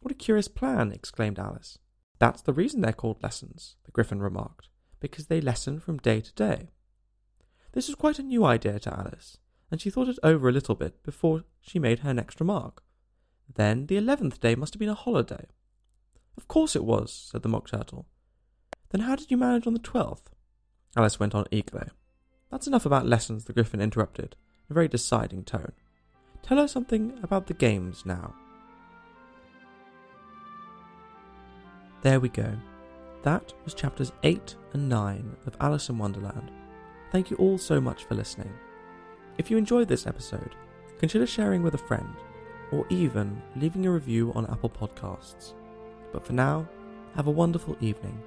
What 0.00 0.12
a 0.12 0.14
curious 0.16 0.48
plan, 0.48 0.90
exclaimed 0.92 1.38
Alice. 1.38 1.78
That's 2.18 2.42
the 2.42 2.52
reason 2.52 2.80
they're 2.80 2.92
called 2.92 3.22
lessons, 3.22 3.76
the 3.84 3.90
Gryphon 3.90 4.20
remarked, 4.20 4.68
because 5.00 5.26
they 5.26 5.40
lessen 5.40 5.80
from 5.80 5.98
day 5.98 6.20
to 6.20 6.32
day. 6.34 6.70
This 7.72 7.88
was 7.88 7.96
quite 7.96 8.18
a 8.18 8.22
new 8.22 8.44
idea 8.44 8.78
to 8.80 8.96
Alice, 8.96 9.38
and 9.70 9.80
she 9.80 9.90
thought 9.90 10.08
it 10.08 10.18
over 10.22 10.48
a 10.48 10.52
little 10.52 10.74
bit 10.74 11.02
before 11.02 11.44
she 11.60 11.78
made 11.78 12.00
her 12.00 12.14
next 12.14 12.40
remark. 12.40 12.82
Then 13.52 13.86
the 13.86 13.96
eleventh 13.96 14.40
day 14.40 14.54
must 14.54 14.74
have 14.74 14.80
been 14.80 14.88
a 14.88 14.94
holiday. 14.94 15.46
Of 16.36 16.48
course 16.48 16.76
it 16.76 16.84
was, 16.84 17.28
said 17.30 17.42
the 17.42 17.48
Mock 17.48 17.68
Turtle. 17.68 18.06
Then 18.92 19.02
how 19.02 19.16
did 19.16 19.30
you 19.30 19.36
manage 19.36 19.66
on 19.66 19.72
the 19.72 19.78
twelfth? 19.78 20.30
Alice 20.96 21.18
went 21.18 21.34
on 21.34 21.46
eagerly. 21.50 21.88
That's 22.50 22.66
enough 22.66 22.84
about 22.84 23.06
lessons, 23.06 23.44
the 23.44 23.54
Gryphon 23.54 23.80
interrupted, 23.80 24.36
in 24.68 24.72
a 24.72 24.74
very 24.74 24.88
deciding 24.88 25.44
tone. 25.44 25.72
Tell 26.42 26.58
her 26.58 26.68
something 26.68 27.18
about 27.22 27.46
the 27.46 27.54
games 27.54 28.04
now. 28.04 28.34
There 32.02 32.20
we 32.20 32.28
go. 32.28 32.52
That 33.22 33.54
was 33.64 33.74
chapters 33.74 34.12
8 34.24 34.56
and 34.74 34.88
9 34.88 35.36
of 35.46 35.56
Alice 35.60 35.88
in 35.88 35.96
Wonderland. 35.96 36.50
Thank 37.12 37.30
you 37.30 37.36
all 37.36 37.56
so 37.56 37.80
much 37.80 38.04
for 38.04 38.14
listening. 38.14 38.52
If 39.38 39.50
you 39.50 39.56
enjoyed 39.56 39.88
this 39.88 40.06
episode, 40.06 40.54
consider 40.98 41.26
sharing 41.26 41.62
with 41.62 41.74
a 41.74 41.78
friend 41.78 42.14
or 42.72 42.84
even 42.90 43.40
leaving 43.56 43.86
a 43.86 43.90
review 43.90 44.32
on 44.34 44.46
Apple 44.50 44.70
Podcasts. 44.70 45.54
But 46.12 46.26
for 46.26 46.32
now, 46.32 46.68
have 47.14 47.28
a 47.28 47.30
wonderful 47.30 47.76
evening, 47.80 48.20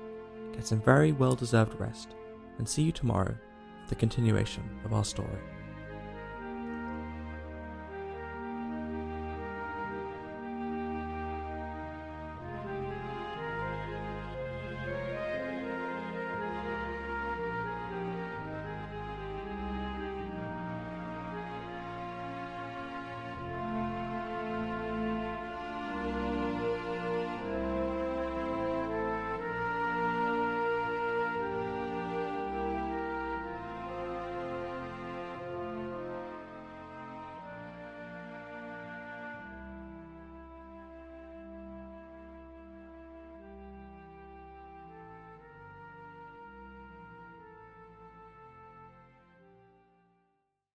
get 0.56 0.66
some 0.66 0.82
very 0.82 1.12
well 1.12 1.36
deserved 1.36 1.80
rest, 1.80 2.16
and 2.58 2.68
see 2.68 2.84
you 2.84 2.92
tomorrow 2.92 3.36
for 3.84 3.90
the 3.90 3.96
continuation 3.96 4.64
of 4.86 4.94
our 4.94 5.04
story. 5.04 5.40